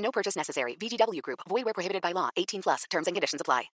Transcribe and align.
No 0.00 0.10
purchase 0.10 0.36
necessary. 0.36 0.76
VGW 0.76 1.20
Group. 1.22 1.40
Void 1.48 1.64
where 1.64 1.74
prohibited 1.74 2.02
by 2.02 2.12
law. 2.12 2.30
18 2.36 2.62
plus. 2.62 2.84
Terms 2.90 3.06
and 3.06 3.14
conditions 3.14 3.40
apply. 3.40 3.70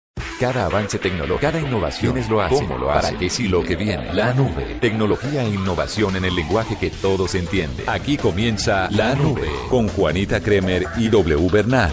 Cada 0.40 0.64
avance 0.64 0.98
tecnológico, 0.98 1.38
cada 1.38 1.60
innovación 1.60 2.16
es 2.16 2.30
lo 2.30 2.40
hace, 2.40 2.54
¿Cómo 2.54 2.78
lo 2.78 2.90
hace? 2.90 3.08
para 3.08 3.18
que 3.18 3.28
si 3.28 3.46
lo 3.46 3.62
que 3.62 3.76
viene, 3.76 4.10
la 4.14 4.32
nube, 4.32 4.78
tecnología 4.80 5.42
e 5.42 5.50
innovación 5.50 6.16
en 6.16 6.24
el 6.24 6.34
lenguaje 6.34 6.78
que 6.78 6.88
todos 6.88 7.34
entienden. 7.34 7.86
Aquí 7.86 8.16
comienza 8.16 8.88
La 8.90 9.14
Nube 9.14 9.50
con 9.68 9.86
Juanita 9.88 10.40
Kremer 10.40 10.86
y 10.96 11.10
W 11.10 11.46
Bernal. 11.50 11.92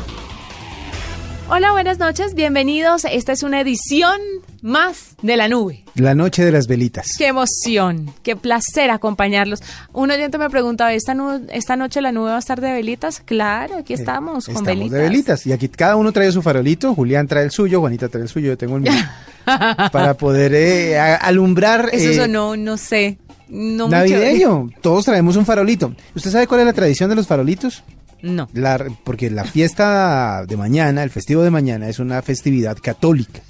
Hola, 1.50 1.72
buenas 1.72 1.98
noches, 1.98 2.34
bienvenidos. 2.34 3.06
Esta 3.06 3.32
es 3.32 3.42
una 3.42 3.62
edición 3.62 4.20
más 4.62 5.16
de 5.22 5.38
la 5.38 5.48
nube. 5.48 5.86
La 5.96 6.14
noche 6.14 6.44
de 6.44 6.52
las 6.52 6.68
velitas. 6.68 7.12
Qué 7.18 7.28
emoción, 7.28 8.14
qué 8.22 8.36
placer 8.36 8.92
acompañarlos. 8.92 9.62
Un 9.94 10.12
oyente 10.12 10.38
me 10.38 10.50
preguntaba, 10.50 10.92
¿esta, 10.94 11.16
esta 11.52 11.78
noche 11.78 12.02
la 12.02 12.12
nube 12.12 12.32
va 12.32 12.36
a 12.36 12.40
estar 12.40 12.60
de 12.60 12.74
velitas? 12.74 13.22
Claro, 13.22 13.78
aquí 13.78 13.94
estamos 13.94 14.46
con 14.46 14.58
Estamos 14.58 14.66
velitas. 14.78 14.92
de 14.92 15.04
velitas. 15.04 15.48
Y 15.48 15.54
aquí 15.54 15.70
cada 15.70 15.96
uno 15.96 16.12
trae 16.12 16.30
su 16.34 16.42
farolito. 16.42 16.94
Julián 16.94 17.28
trae 17.28 17.46
el 17.46 17.52
suyo, 17.52 17.80
Juanita 17.80 18.10
trae 18.10 18.24
el 18.24 18.30
suyo, 18.30 18.48
yo 18.48 18.58
tengo 18.58 18.76
el 18.76 18.82
mío. 18.82 18.92
para 19.46 20.16
poder 20.16 20.54
eh, 20.54 21.00
alumbrar. 21.00 21.90
Eso 21.94 22.10
eh, 22.10 22.16
sonó, 22.16 22.58
no 22.58 22.76
sé. 22.76 23.20
No 23.48 23.88
Navideño. 23.88 24.70
Todos 24.82 25.06
traemos 25.06 25.38
un 25.38 25.46
farolito. 25.46 25.96
¿Usted 26.14 26.30
sabe 26.30 26.48
cuál 26.48 26.60
es 26.60 26.66
la 26.66 26.74
tradición 26.74 27.10
de 27.10 27.16
los 27.16 27.26
farolitos? 27.26 27.84
No. 28.22 28.50
Porque 29.04 29.30
la 29.30 29.44
fiesta 29.44 30.46
de 30.48 30.58
mañana, 30.58 31.04
el 31.04 31.10
festivo 31.10 31.44
de 31.44 31.52
mañana, 31.52 31.88
es 31.90 32.00
una 32.00 32.22
festividad 32.22 32.78
católica. 32.82 33.42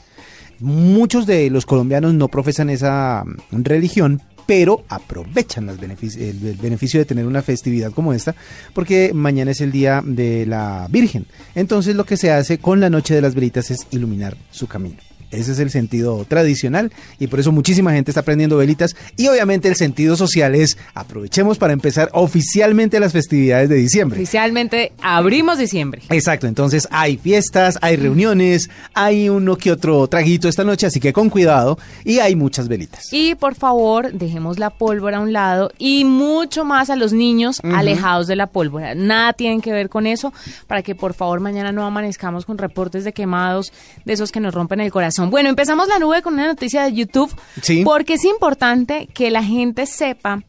Muchos 0.60 1.26
de 1.28 1.50
los 1.50 1.66
colombianos 1.66 2.14
no 2.14 2.28
profesan 2.28 2.70
esa 2.70 3.24
mm, 3.26 3.64
religión, 3.64 4.22
pero 4.48 4.84
aprovechan 4.90 5.70
el, 5.70 5.80
el 5.80 6.58
beneficio 6.60 7.00
de 7.00 7.06
tener 7.06 7.28
una 7.28 7.42
festividad 7.42 7.92
como 7.92 8.14
esta, 8.14 8.34
porque 8.74 9.12
mañana 9.14 9.52
es 9.52 9.62
el 9.62 9.72
día 9.72 10.02
de 10.04 10.46
la 10.46 10.88
Virgen. 10.90 11.28
Entonces 11.54 11.96
lo 11.96 12.06
que 12.06 12.18
se 12.18 12.32
hace 12.32 12.58
con 12.58 12.80
la 12.80 12.90
Noche 12.90 13.14
de 13.14 13.22
las 13.22 13.36
Velitas 13.36 13.70
es 13.70 13.88
iluminar 13.92 14.36
su 14.50 14.68
camino. 14.68 15.07
Ese 15.32 15.52
es 15.52 15.60
el 15.60 15.70
sentido 15.70 16.26
tradicional 16.26 16.92
y 17.20 17.28
por 17.28 17.40
eso 17.40 17.52
muchísima 17.52 17.92
gente 17.92 18.12
está 18.12 18.22
prendiendo 18.22 18.58
velitas 18.58 18.96
y 19.18 19.28
obviamente 19.28 19.68
el 19.68 19.76
sentido 19.76 20.16
social 20.16 20.56
es 20.56 20.78
aprovechemos 20.94 21.58
para 21.58 21.74
empezar 21.74 22.10
oficialmente 22.14 23.00
las 23.00 23.12
festividades 23.12 23.68
de 23.68 23.76
diciembre. 23.76 24.20
Oficialmente 24.20 24.94
abrimos 25.02 25.58
diciembre. 25.58 26.04
Exacto, 26.10 26.48
entonces 26.48 26.88
hay 26.92 27.18
fiestas, 27.18 27.78
hay 27.82 27.98
reuniones, 27.98 28.70
hay 28.94 29.28
uno 29.28 29.58
que 29.58 29.72
otro 29.72 30.08
traguito 30.08 30.48
esta 30.48 30.64
noche, 30.64 30.88
así 30.88 31.00
que 31.00 31.12
con 31.12 31.30
cuidado 31.30 31.78
y 32.06 32.20
hay 32.20 32.36
muchas 32.36 32.70
velitas. 32.70 33.12
Y 33.12 33.36
por 33.36 33.56
favor, 33.56 34.14
dejemos 34.14 34.60
la 34.60 34.70
pólvora 34.70 35.18
a 35.18 35.22
un 35.22 35.34
lado 35.34 35.72
y 35.78 36.06
mucho 36.06 36.64
más 36.64 36.90
a 36.90 36.96
los 36.96 37.12
niños 37.12 37.60
alejados 37.64 38.28
de 38.28 38.38
la 38.38 38.48
pólvora. 38.48 38.96
Nada 38.96 39.34
tienen 39.34 39.60
que 39.60 39.74
ver 39.74 39.90
con 39.90 40.08
eso 40.08 40.34
para 40.68 40.84
que 40.84 40.96
por 40.96 41.14
favor 41.14 41.42
mañana 41.42 41.74
no 41.74 41.86
amanezcamos 41.86 42.46
con 42.46 42.58
reportes 42.58 43.04
de 43.04 43.12
quemados 43.12 43.74
de 44.06 44.14
esos 44.14 44.32
que 44.32 44.40
nos 44.40 44.54
rompen 44.54 44.80
el 44.80 44.92
corazón. 44.92 45.17
Bueno, 45.26 45.50
empezamos 45.50 45.88
la 45.88 46.00
nube 46.00 46.22
con 46.22 46.34
una 46.36 46.48
noticia 46.48 46.84
de 46.84 46.94
YouTube 46.94 47.34
Sí. 47.62 47.84
porque 47.84 48.14
es 48.16 48.26
importante 48.26 49.08
que 49.14 49.32
la 49.32 49.44
gente 49.44 49.86
sepa 49.86 50.44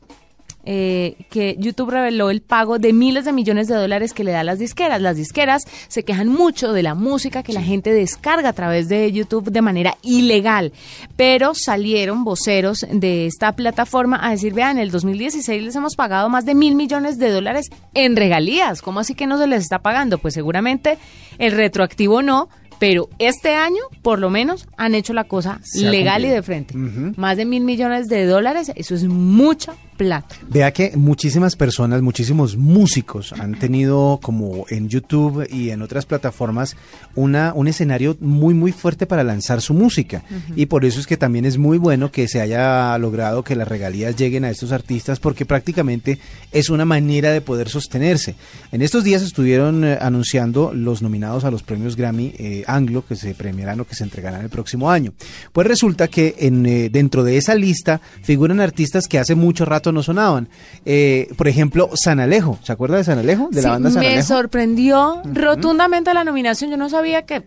eh, 0.70 1.16
que 1.30 1.56
YouTube 1.58 1.88
reveló 1.88 2.28
el 2.28 2.42
pago 2.42 2.78
de 2.78 2.92
miles 2.92 3.24
de 3.24 3.32
millones 3.32 3.68
de 3.68 3.74
dólares 3.76 4.12
que 4.12 4.22
le 4.22 4.32
da 4.32 4.40
a 4.40 4.44
las 4.44 4.58
disqueras. 4.58 5.00
Las 5.00 5.16
disqueras 5.16 5.64
se 5.88 6.02
quejan 6.02 6.28
mucho 6.28 6.74
de 6.74 6.82
la 6.82 6.94
música 6.94 7.42
que 7.42 7.54
la 7.54 7.62
gente 7.62 7.90
descarga 7.90 8.50
a 8.50 8.52
través 8.52 8.86
de 8.86 9.10
YouTube 9.10 9.50
de 9.50 9.62
manera 9.62 9.96
ilegal, 10.02 10.72
pero 11.16 11.54
salieron 11.54 12.22
voceros 12.22 12.84
de 12.90 13.24
esta 13.24 13.52
plataforma 13.52 14.20
a 14.22 14.30
decir, 14.32 14.52
vean, 14.52 14.72
en 14.76 14.82
el 14.82 14.90
2016 14.90 15.62
les 15.62 15.74
hemos 15.76 15.96
pagado 15.96 16.28
más 16.28 16.44
de 16.44 16.54
mil 16.54 16.74
millones 16.74 17.18
de 17.18 17.30
dólares 17.30 17.70
en 17.94 18.14
regalías. 18.16 18.82
¿Cómo 18.82 19.00
así 19.00 19.14
que 19.14 19.26
no 19.26 19.38
se 19.38 19.46
les 19.46 19.62
está 19.62 19.78
pagando? 19.78 20.18
Pues 20.18 20.34
seguramente 20.34 20.98
el 21.38 21.52
retroactivo 21.52 22.20
no. 22.20 22.50
Pero 22.78 23.08
este 23.18 23.54
año, 23.54 23.82
por 24.02 24.18
lo 24.18 24.30
menos, 24.30 24.68
han 24.76 24.94
hecho 24.94 25.12
la 25.12 25.24
cosa 25.24 25.60
Se 25.62 25.90
legal 25.90 26.24
y 26.24 26.28
de 26.28 26.42
frente. 26.42 26.74
Más 26.76 27.36
de 27.36 27.44
mil 27.44 27.64
millones 27.64 28.08
de 28.08 28.26
dólares, 28.26 28.72
eso 28.76 28.94
es 28.94 29.04
mucha 29.04 29.74
plata. 29.98 30.36
Vea 30.48 30.72
que 30.72 30.92
muchísimas 30.96 31.56
personas, 31.56 32.00
muchísimos 32.00 32.56
músicos 32.56 33.34
han 33.34 33.58
tenido 33.58 34.18
como 34.22 34.64
en 34.70 34.88
YouTube 34.88 35.46
y 35.50 35.68
en 35.70 35.82
otras 35.82 36.06
plataformas 36.06 36.76
una, 37.14 37.52
un 37.54 37.68
escenario 37.68 38.16
muy 38.20 38.54
muy 38.54 38.72
fuerte 38.72 39.04
para 39.06 39.24
lanzar 39.24 39.60
su 39.60 39.74
música 39.74 40.22
y 40.56 40.66
por 40.66 40.86
eso 40.86 41.00
es 41.00 41.06
que 41.06 41.18
también 41.18 41.44
es 41.44 41.58
muy 41.58 41.76
bueno 41.76 42.10
que 42.10 42.28
se 42.28 42.40
haya 42.40 42.96
logrado 42.96 43.42
que 43.42 43.56
las 43.56 43.68
regalías 43.68 44.16
lleguen 44.16 44.44
a 44.44 44.50
estos 44.50 44.72
artistas 44.72 45.20
porque 45.20 45.44
prácticamente 45.44 46.18
es 46.52 46.70
una 46.70 46.84
manera 46.84 47.30
de 47.30 47.40
poder 47.40 47.68
sostenerse. 47.68 48.36
En 48.72 48.80
estos 48.80 49.04
días 49.04 49.22
estuvieron 49.22 49.84
eh, 49.84 49.98
anunciando 50.00 50.72
los 50.72 51.02
nominados 51.02 51.44
a 51.44 51.50
los 51.50 51.62
premios 51.62 51.96
Grammy 51.96 52.32
eh, 52.38 52.64
Anglo 52.66 53.04
que 53.04 53.16
se 53.16 53.34
premiarán 53.34 53.80
o 53.80 53.84
que 53.84 53.96
se 53.96 54.04
entregarán 54.04 54.42
el 54.42 54.50
próximo 54.50 54.90
año. 54.90 55.12
Pues 55.52 55.66
resulta 55.66 56.08
que 56.08 56.36
en, 56.38 56.64
eh, 56.66 56.88
dentro 56.88 57.24
de 57.24 57.36
esa 57.36 57.54
lista 57.56 58.00
figuran 58.22 58.60
artistas 58.60 59.08
que 59.08 59.18
hace 59.18 59.34
mucho 59.34 59.64
rato 59.64 59.87
no 59.92 60.02
sonaban. 60.02 60.48
Eh, 60.84 61.28
por 61.36 61.48
ejemplo, 61.48 61.90
San 61.94 62.20
Alejo. 62.20 62.58
¿Se 62.62 62.72
acuerda 62.72 62.96
de 62.96 63.04
San 63.04 63.18
Alejo? 63.18 63.48
De 63.50 63.62
la 63.62 63.70
banda 63.70 63.90
San 63.90 64.00
me 64.00 64.08
Alejo. 64.08 64.26
sorprendió 64.28 65.22
rotundamente 65.24 66.12
la 66.14 66.24
nominación. 66.24 66.70
Yo 66.70 66.76
no 66.76 66.88
sabía 66.88 67.22
Que 67.26 67.42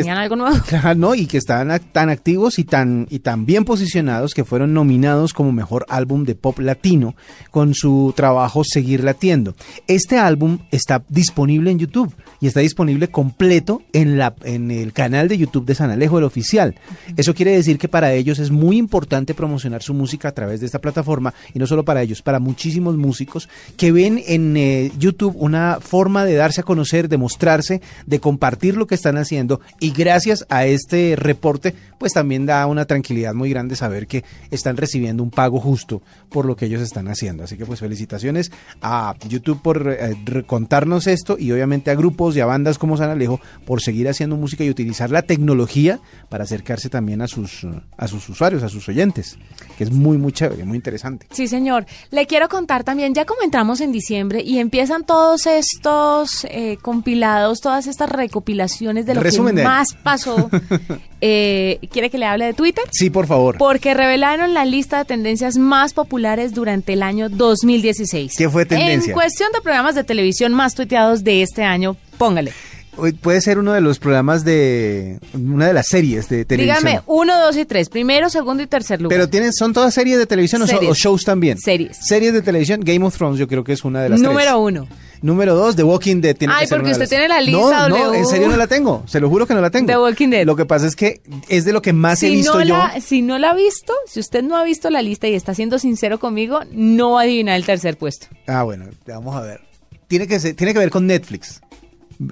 tenían 0.00 0.18
algo 0.18 0.36
nuevo. 0.36 0.56
Claro, 0.66 0.94
¿no? 0.94 1.14
Y 1.14 1.26
que 1.26 1.38
estaban 1.38 1.80
tan 1.92 2.10
activos 2.10 2.58
y 2.58 2.64
tan, 2.64 3.06
y 3.10 3.20
tan 3.20 3.46
bien 3.46 3.64
posicionados 3.64 4.34
que 4.34 4.44
fueron 4.44 4.72
nominados 4.74 5.32
como 5.32 5.52
mejor 5.52 5.86
álbum 5.88 6.24
de 6.24 6.34
pop 6.34 6.58
latino 6.58 7.14
con 7.50 7.74
su 7.74 8.12
trabajo 8.16 8.62
Seguir 8.64 9.04
Latiendo. 9.04 9.54
Este 9.86 10.18
álbum 10.18 10.58
está 10.70 11.04
disponible 11.08 11.70
en 11.70 11.78
YouTube 11.78 12.14
y 12.40 12.46
está 12.46 12.60
disponible 12.60 13.08
completo 13.08 13.82
en, 13.92 14.18
la, 14.18 14.34
en 14.44 14.70
el 14.70 14.92
canal 14.92 15.28
de 15.28 15.38
YouTube 15.38 15.64
de 15.64 15.74
San 15.74 15.90
Alejo, 15.90 16.18
el 16.18 16.24
oficial. 16.24 16.74
Eso 17.16 17.34
quiere 17.34 17.52
decir 17.52 17.78
que 17.78 17.88
para 17.88 18.12
ellos 18.12 18.38
es 18.38 18.50
muy 18.50 18.76
importante 18.76 19.34
promocionar 19.34 19.82
su 19.82 19.94
música 19.94 20.28
a 20.28 20.32
través 20.32 20.60
de 20.60 20.66
esta 20.66 20.80
plataforma 20.80 21.34
y 21.52 21.58
no 21.58 21.66
solo 21.66 21.84
para 21.84 22.02
ellos, 22.02 22.22
para 22.22 22.40
muchísimos 22.40 22.96
músicos 22.96 23.48
que 23.76 23.92
ven 23.92 24.22
en 24.26 24.56
eh, 24.56 24.92
YouTube 24.98 25.36
una 25.38 25.78
forma 25.80 26.24
de 26.24 26.34
darse 26.34 26.60
a 26.60 26.64
conocer, 26.64 27.08
de 27.08 27.16
mostrarse, 27.16 27.80
de 28.06 28.20
compartir 28.20 28.76
lo 28.76 28.86
que 28.86 28.94
están 28.94 29.16
haciendo 29.16 29.60
y 29.84 29.90
gracias 29.90 30.46
a 30.48 30.64
este 30.64 31.14
reporte 31.14 31.74
pues 31.98 32.12
también 32.12 32.44
da 32.46 32.66
una 32.66 32.84
tranquilidad 32.84 33.34
muy 33.34 33.50
grande 33.50 33.76
saber 33.76 34.06
que 34.06 34.24
están 34.50 34.76
recibiendo 34.76 35.22
un 35.22 35.30
pago 35.30 35.60
justo 35.60 36.02
por 36.28 36.44
lo 36.44 36.56
que 36.56 36.66
ellos 36.66 36.82
están 36.82 37.08
haciendo. 37.08 37.44
Así 37.44 37.56
que 37.56 37.64
pues 37.64 37.80
felicitaciones 37.80 38.52
a 38.82 39.14
YouTube 39.28 39.62
por 39.62 39.88
eh, 39.88 40.14
contarnos 40.46 41.06
esto 41.06 41.36
y 41.38 41.50
obviamente 41.52 41.90
a 41.90 41.94
grupos 41.94 42.36
y 42.36 42.40
a 42.40 42.46
bandas 42.46 42.78
como 42.78 42.96
San 42.96 43.10
Alejo 43.10 43.40
por 43.64 43.80
seguir 43.80 44.08
haciendo 44.08 44.36
música 44.36 44.64
y 44.64 44.70
utilizar 44.70 45.10
la 45.10 45.22
tecnología 45.22 46.00
para 46.28 46.44
acercarse 46.44 46.90
también 46.90 47.22
a 47.22 47.28
sus, 47.28 47.66
a 47.96 48.08
sus 48.08 48.28
usuarios, 48.28 48.62
a 48.62 48.68
sus 48.68 48.88
oyentes, 48.88 49.38
que 49.78 49.84
es 49.84 49.90
muy, 49.90 50.18
muy 50.18 50.32
chévere, 50.32 50.64
muy 50.64 50.76
interesante. 50.76 51.26
Sí, 51.30 51.48
señor. 51.48 51.86
Le 52.10 52.26
quiero 52.26 52.48
contar 52.48 52.84
también, 52.84 53.14
ya 53.14 53.24
como 53.24 53.42
entramos 53.42 53.80
en 53.80 53.92
diciembre 53.92 54.42
y 54.42 54.58
empiezan 54.58 55.04
todos 55.04 55.46
estos 55.46 56.44
eh, 56.50 56.76
compilados, 56.82 57.60
todas 57.60 57.86
estas 57.86 58.10
recopilaciones 58.10 59.06
de 59.06 59.14
lo 59.14 59.20
Resumen 59.20 59.54
que 59.54 59.62
de 59.62 59.66
año. 59.66 59.73
Más 59.74 59.94
pasó. 59.94 60.50
eh, 61.20 61.78
¿Quiere 61.90 62.10
que 62.10 62.18
le 62.18 62.26
hable 62.26 62.46
de 62.46 62.54
Twitter? 62.54 62.84
Sí, 62.92 63.10
por 63.10 63.26
favor. 63.26 63.56
Porque 63.58 63.94
revelaron 63.94 64.54
la 64.54 64.64
lista 64.64 64.98
de 64.98 65.04
tendencias 65.04 65.56
más 65.56 65.92
populares 65.92 66.54
durante 66.54 66.92
el 66.92 67.02
año 67.02 67.28
2016. 67.28 68.34
¿Qué 68.36 68.48
fue 68.48 68.64
tendencia? 68.66 69.10
En 69.10 69.14
cuestión 69.14 69.50
de 69.52 69.60
programas 69.60 69.94
de 69.94 70.04
televisión 70.04 70.52
más 70.52 70.74
tuiteados 70.74 71.24
de 71.24 71.42
este 71.42 71.64
año, 71.64 71.96
póngale. 72.18 72.52
Hoy 72.96 73.12
Puede 73.12 73.40
ser 73.40 73.58
uno 73.58 73.72
de 73.72 73.80
los 73.80 73.98
programas 73.98 74.44
de 74.44 75.18
una 75.32 75.66
de 75.66 75.72
las 75.72 75.88
series 75.88 76.28
de 76.28 76.44
televisión. 76.44 76.84
Dígame, 76.84 77.02
uno, 77.06 77.36
dos 77.40 77.56
y 77.56 77.64
tres. 77.64 77.88
Primero, 77.88 78.30
segundo 78.30 78.62
y 78.62 78.68
tercer 78.68 79.00
lugar. 79.02 79.16
Pero 79.18 79.28
tienen, 79.28 79.52
son 79.52 79.72
todas 79.72 79.92
series 79.92 80.16
de 80.16 80.26
televisión 80.26 80.62
o 80.62 80.66
so- 80.68 80.74
Series. 80.74 80.90
o, 80.92 80.94
shows 80.94 81.24
también. 81.24 81.58
Series. 81.58 81.96
Series 82.00 82.32
de 82.32 82.42
televisión. 82.42 82.82
Game 82.84 83.04
of 83.04 83.16
Thrones, 83.16 83.40
yo 83.40 83.48
creo 83.48 83.64
que 83.64 83.72
es 83.72 83.84
una 83.84 84.00
de 84.02 84.10
las 84.10 84.20
Número 84.20 84.50
tres. 84.50 84.54
uno. 84.56 84.88
Número 85.24 85.54
dos, 85.54 85.74
The 85.74 85.82
Walking 85.84 86.20
Dead. 86.20 86.36
Tiene 86.36 86.52
Ay, 86.54 86.66
que 86.66 86.74
porque 86.74 86.90
usted 86.92 87.08
tiene 87.08 87.28
la 87.28 87.40
lista, 87.40 87.88
No, 87.88 87.96
no, 87.96 88.12
en 88.12 88.26
serio 88.26 88.46
no 88.48 88.58
la 88.58 88.66
tengo. 88.66 89.04
Se 89.06 89.20
lo 89.20 89.30
juro 89.30 89.46
que 89.46 89.54
no 89.54 89.62
la 89.62 89.70
tengo. 89.70 89.86
The 89.86 89.96
Walking 89.98 90.28
Dead. 90.28 90.44
Lo 90.44 90.54
que 90.54 90.66
pasa 90.66 90.86
es 90.86 90.94
que 90.94 91.22
es 91.48 91.64
de 91.64 91.72
lo 91.72 91.80
que 91.80 91.94
más 91.94 92.22
he 92.22 92.28
si 92.28 92.36
visto 92.36 92.58
no 92.58 92.62
yo. 92.62 92.76
Si 93.00 93.22
no 93.22 93.38
la 93.38 93.52
ha 93.52 93.54
visto, 93.54 93.94
si 94.06 94.20
usted 94.20 94.42
no 94.42 94.54
ha 94.54 94.64
visto 94.64 94.90
la 94.90 95.00
lista 95.00 95.26
y 95.26 95.32
está 95.34 95.54
siendo 95.54 95.78
sincero 95.78 96.20
conmigo, 96.20 96.60
no 96.72 97.12
va 97.12 97.20
a 97.20 97.24
adivinar 97.24 97.56
el 97.56 97.64
tercer 97.64 97.96
puesto. 97.96 98.26
Ah, 98.46 98.64
bueno, 98.64 98.84
vamos 99.06 99.34
a 99.34 99.40
ver. 99.40 99.60
Tiene 100.08 100.26
que, 100.26 100.38
ser- 100.38 100.54
tiene 100.56 100.74
que 100.74 100.78
ver 100.80 100.90
con 100.90 101.06
Netflix. 101.06 101.62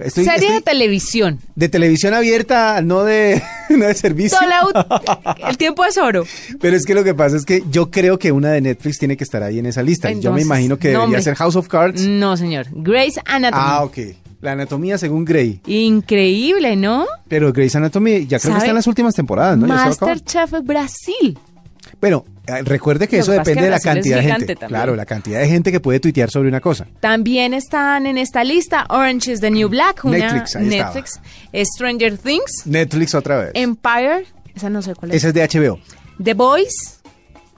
Estoy- 0.03 0.25
Serie 0.25 0.53
de 0.53 0.61
televisión. 0.61 1.39
de 1.55 1.69
televisión 1.69 2.13
abierta, 2.13 2.81
no 2.81 3.03
de, 3.03 3.41
no 3.69 3.85
de 3.85 3.93
servicio. 3.95 4.37
El 5.47 5.57
tiempo 5.57 5.85
es 5.85 5.97
oro. 5.97 6.25
Pero 6.61 6.75
es 6.75 6.85
que 6.85 6.93
lo 6.93 7.03
que 7.03 7.13
pasa 7.13 7.35
es 7.37 7.45
que 7.45 7.63
yo 7.69 7.91
creo 7.91 8.17
que 8.19 8.31
una 8.31 8.51
de 8.51 8.61
Netflix 8.61 8.99
tiene 8.99 9.17
que 9.17 9.23
estar 9.23 9.43
ahí 9.43 9.59
en 9.59 9.65
esa 9.65 9.83
lista. 9.83 10.11
Yo 10.11 10.31
me 10.33 10.41
imagino 10.41 10.77
que 10.77 10.93
no, 10.93 11.01
debería 11.01 11.21
ser 11.21 11.35
House 11.35 11.55
of 11.55 11.67
Cards. 11.67 12.01
No, 12.01 12.37
señor. 12.37 12.67
Grey's 12.71 13.19
Anatomy. 13.25 13.63
Ah, 13.65 13.83
ok. 13.83 13.97
La 14.41 14.51
anatomía 14.51 14.97
según 14.97 15.23
Grey. 15.23 15.61
Increíble, 15.67 16.75
¿no? 16.75 17.05
Pero 17.29 17.53
Grey's 17.53 17.75
Anatomy 17.77 18.27
ya 18.27 18.39
creo 18.39 18.53
que 18.53 18.57
está 18.59 18.69
en 18.69 18.75
las 18.75 18.87
últimas 18.87 19.15
temporadas, 19.15 19.57
¿no? 19.57 19.67
Masterchef 19.67 20.51
Brasil. 20.63 21.39
Bueno, 22.01 22.25
recuerde 22.65 23.07
que 23.07 23.17
Lo 23.17 23.21
eso 23.23 23.31
que 23.31 23.37
depende 23.39 23.61
que 23.61 23.65
de 23.65 23.69
la 23.71 23.79
cantidad 23.79 24.17
de 24.17 24.23
gente. 24.23 24.55
también. 24.55 24.69
Claro, 24.69 24.95
la 24.95 25.05
cantidad 25.05 25.39
de 25.39 25.47
gente 25.47 25.71
que 25.71 25.79
puede 25.79 25.99
tuitear 25.99 26.29
sobre 26.29 26.49
una 26.49 26.59
cosa. 26.61 26.87
También 26.99 27.53
están 27.53 28.05
en 28.05 28.17
esta 28.17 28.43
lista 28.43 28.85
Orange 28.89 29.31
is 29.31 29.39
the 29.39 29.49
New 29.51 29.69
Black, 29.69 30.03
una 30.05 30.17
Netflix. 30.17 30.55
Netflix, 30.55 31.21
Stranger 31.75 32.17
Things, 32.17 32.63
Netflix 32.65 33.15
otra 33.15 33.37
vez. 33.37 33.51
Empire, 33.53 34.25
esa 34.55 34.69
no 34.69 34.81
sé 34.81 34.95
cuál 34.95 35.11
es. 35.11 35.17
Esa 35.17 35.27
es 35.29 35.33
de 35.33 35.59
HBO. 35.59 35.79
The 36.23 36.33
Boys, 36.33 36.99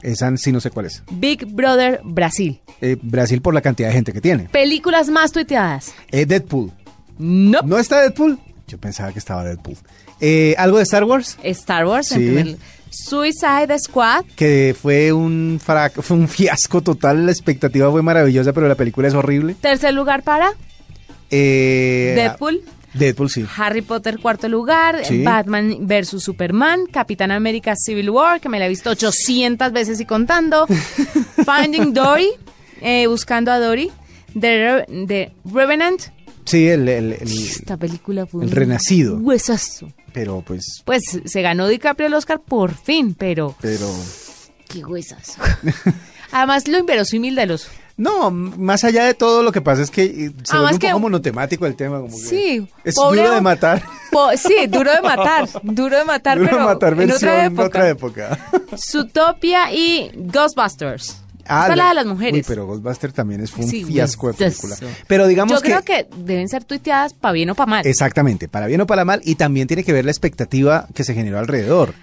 Esa 0.02 0.36
sí 0.38 0.52
no 0.52 0.60
sé 0.60 0.70
cuál 0.70 0.86
es. 0.86 1.04
Big 1.12 1.46
Brother 1.46 2.02
Brasil. 2.04 2.62
Eh, 2.82 2.98
Brasil 3.02 3.42
por 3.42 3.54
la 3.54 3.62
cantidad 3.62 3.90
de 3.90 3.94
gente 3.96 4.14
que 4.14 4.22
tiene. 4.22 4.50
Películas 4.50 5.10
más 5.10 5.32
tuiteadas. 5.32 5.94
Eh, 6.12 6.26
Deadpool. 6.26 6.72
No. 7.18 7.62
¿No 7.64 7.78
está 7.80 8.02
Deadpool? 8.02 8.38
Yo 8.68 8.78
pensaba 8.80 9.12
que 9.14 9.20
estaba 9.20 9.44
Deadpool. 9.44 9.78
Eh, 10.20 10.56
¿Algo 10.58 10.78
de 10.78 10.84
Star 10.84 11.04
Wars? 11.04 11.38
Star 11.44 11.86
Wars 11.86 12.12
en 12.14 12.20
Sí. 12.20 12.26
primer 12.26 12.58
Suicide 12.90 13.78
Squad. 13.80 14.26
Que 14.36 14.76
fue 14.80 15.12
un, 15.14 15.60
frac- 15.66 16.02
fue 16.02 16.18
un 16.18 16.28
fiasco 16.28 16.82
total. 16.82 17.26
La 17.26 17.32
expectativa 17.32 17.92
fue 17.92 18.02
maravillosa, 18.02 18.54
pero 18.54 18.68
la 18.68 18.76
película 18.76 19.08
es 19.08 19.14
horrible. 19.14 19.56
Tercer 19.62 19.94
lugar 19.94 20.24
para 20.24 20.52
Eh, 21.32 22.14
Deadpool. 22.16 22.62
Deadpool, 22.94 23.30
sí. 23.30 23.46
Harry 23.58 23.82
Potter 23.82 24.20
cuarto 24.20 24.48
lugar, 24.48 25.04
Sí. 25.04 25.22
Batman 25.24 25.80
versus 25.82 26.24
Superman, 26.24 26.86
Capitán 26.86 27.30
América 27.32 27.74
Civil 27.76 28.10
War, 28.10 28.40
que 28.40 28.48
me 28.48 28.58
la 28.58 28.68
he 28.68 28.70
visto 28.70 28.90
800 28.92 29.74
veces 29.74 30.00
y 30.00 30.06
contando, 30.06 30.66
Finding 31.46 31.94
Dory, 31.94 32.30
eh, 32.82 33.08
buscando 33.08 33.52
a 33.52 33.60
Dory, 33.60 33.92
The, 34.40 34.86
Re- 34.88 35.06
The 35.08 35.32
Revenant, 35.52 36.04
Sí, 36.46 36.68
el, 36.68 36.88
el- 36.88 37.14
el- 37.14 37.22
esta 37.48 37.78
película 37.78 38.26
fue 38.26 38.44
El 38.44 38.50
un 38.50 38.56
Renacido. 38.56 39.18
huesazo. 39.18 39.92
pero 40.14 40.42
pues, 40.46 40.82
Pues 40.86 41.02
se 41.26 41.42
ganó 41.42 41.68
DiCaprio 41.68 42.08
el 42.08 42.14
Oscar 42.14 42.40
por 42.40 42.74
fin, 42.76 43.14
pero 43.18 43.56
pero... 43.62 43.90
qué 44.70 44.84
huesazo. 44.86 45.42
Además 46.32 46.68
lo 46.68 46.78
inverosímil 46.80 47.36
de 47.36 47.46
los 47.46 47.68
No, 47.98 48.30
más 48.32 48.84
allá 48.84 49.06
de 49.06 49.14
todo, 49.14 49.42
lo 49.44 49.52
que 49.52 49.62
pasa 49.62 49.82
es 49.82 49.90
que 49.92 50.04
eh, 50.04 50.32
se 50.44 50.56
Ah, 50.56 50.60
vuelve 50.62 50.74
un 50.74 50.80
que- 50.80 50.88
poco 50.88 51.00
monotemático 51.00 51.66
el 51.66 51.76
tema. 51.76 51.98
Como 52.02 52.16
que 52.16 52.24
Sí, 52.24 52.68
Es 52.84 52.96
pobre 52.96 53.22
duro 53.22 53.36
de 53.36 53.42
matar. 53.42 53.84
Po- 54.12 54.36
sí, 54.38 54.68
duro 54.68 54.92
de 54.92 55.02
matar, 55.02 55.48
duro 55.64 55.98
de 55.98 56.04
matar, 56.06 56.38
Duro 56.38 56.50
de 56.50 56.56
pero 56.56 56.66
matar 56.66 56.94
en 57.02 57.12
otra 57.12 57.46
época. 57.46 57.66
otra 57.68 57.90
época. 57.90 58.40
Zootopia 58.78 59.74
y 59.74 60.12
Ghostbusters. 60.16 61.22
Es 61.46 61.76
la 61.78 61.90
de 61.90 61.94
las 61.94 62.06
mujeres. 62.06 62.34
Uy, 62.34 62.44
pero 62.48 62.66
Ghostbuster 62.66 63.12
también 63.14 63.42
es 63.42 63.52
fue 63.52 63.64
un 63.66 63.70
Sí, 63.70 63.84
fiasco 63.84 64.28
de 64.28 64.34
película. 64.34 64.76
Pero 65.08 65.28
digamos 65.28 65.54
Yo 65.54 65.62
que... 65.62 65.70
creo 65.70 65.82
que 65.84 66.08
deben 66.18 66.50
ser 66.50 66.64
tuiteadas 66.64 67.14
para 67.14 67.34
bien 67.34 67.50
o 67.52 67.56
para 67.56 67.70
mal. 67.70 67.88
Exactamente, 67.88 68.48
para 68.48 68.68
bien 68.68 68.82
o 68.82 68.88
para 68.88 69.06
mal, 69.06 69.22
y 69.24 69.36
también 69.36 69.68
tiene 69.68 69.84
que 69.84 69.94
ver 69.94 70.06
la 70.06 70.12
expectativa 70.12 70.88
que 70.94 71.04
se 71.04 71.14
generó 71.14 71.38
alrededor. 71.40 71.94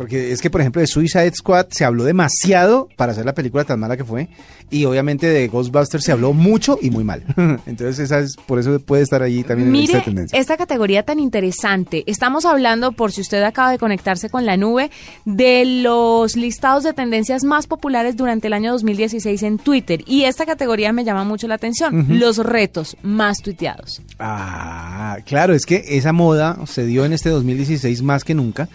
Porque 0.00 0.32
es 0.32 0.40
que, 0.40 0.48
por 0.48 0.62
ejemplo, 0.62 0.80
de 0.80 0.86
Suicide 0.86 1.30
Squad 1.34 1.66
se 1.72 1.84
habló 1.84 2.04
demasiado 2.04 2.88
para 2.96 3.12
hacer 3.12 3.26
la 3.26 3.34
película 3.34 3.64
tan 3.64 3.78
mala 3.78 3.98
que 3.98 4.04
fue, 4.06 4.30
y 4.70 4.86
obviamente 4.86 5.26
de 5.26 5.46
Ghostbusters 5.46 6.02
se 6.02 6.10
habló 6.10 6.32
mucho 6.32 6.78
y 6.80 6.90
muy 6.90 7.04
mal. 7.04 7.22
Entonces, 7.66 7.98
esa 7.98 8.20
es, 8.20 8.34
por 8.46 8.58
eso 8.58 8.80
puede 8.80 9.02
estar 9.02 9.22
allí 9.22 9.42
también 9.42 9.66
en 9.66 9.72
Mire 9.72 9.92
esta 9.92 10.02
tendencia. 10.02 10.38
esta 10.38 10.56
categoría 10.56 11.02
tan 11.02 11.20
interesante. 11.20 12.02
Estamos 12.06 12.46
hablando, 12.46 12.92
por 12.92 13.12
si 13.12 13.20
usted 13.20 13.42
acaba 13.42 13.72
de 13.72 13.78
conectarse 13.78 14.30
con 14.30 14.46
la 14.46 14.56
nube, 14.56 14.90
de 15.26 15.66
los 15.66 16.34
listados 16.34 16.82
de 16.82 16.94
tendencias 16.94 17.44
más 17.44 17.66
populares 17.66 18.16
durante 18.16 18.46
el 18.46 18.54
año 18.54 18.72
2016 18.72 19.42
en 19.42 19.58
Twitter. 19.58 20.00
Y 20.06 20.24
esta 20.24 20.46
categoría 20.46 20.94
me 20.94 21.04
llama 21.04 21.24
mucho 21.24 21.46
la 21.46 21.56
atención. 21.56 22.06
Los 22.08 22.38
retos 22.38 22.96
más 23.02 23.42
tuiteados. 23.42 24.00
Ah, 24.18 25.18
claro, 25.26 25.52
es 25.52 25.66
que 25.66 25.84
esa 25.88 26.14
moda 26.14 26.56
se 26.64 26.86
dio 26.86 27.04
en 27.04 27.12
este 27.12 27.28
2016 27.28 28.00
más 28.00 28.24
que 28.24 28.32
nunca. 28.32 28.70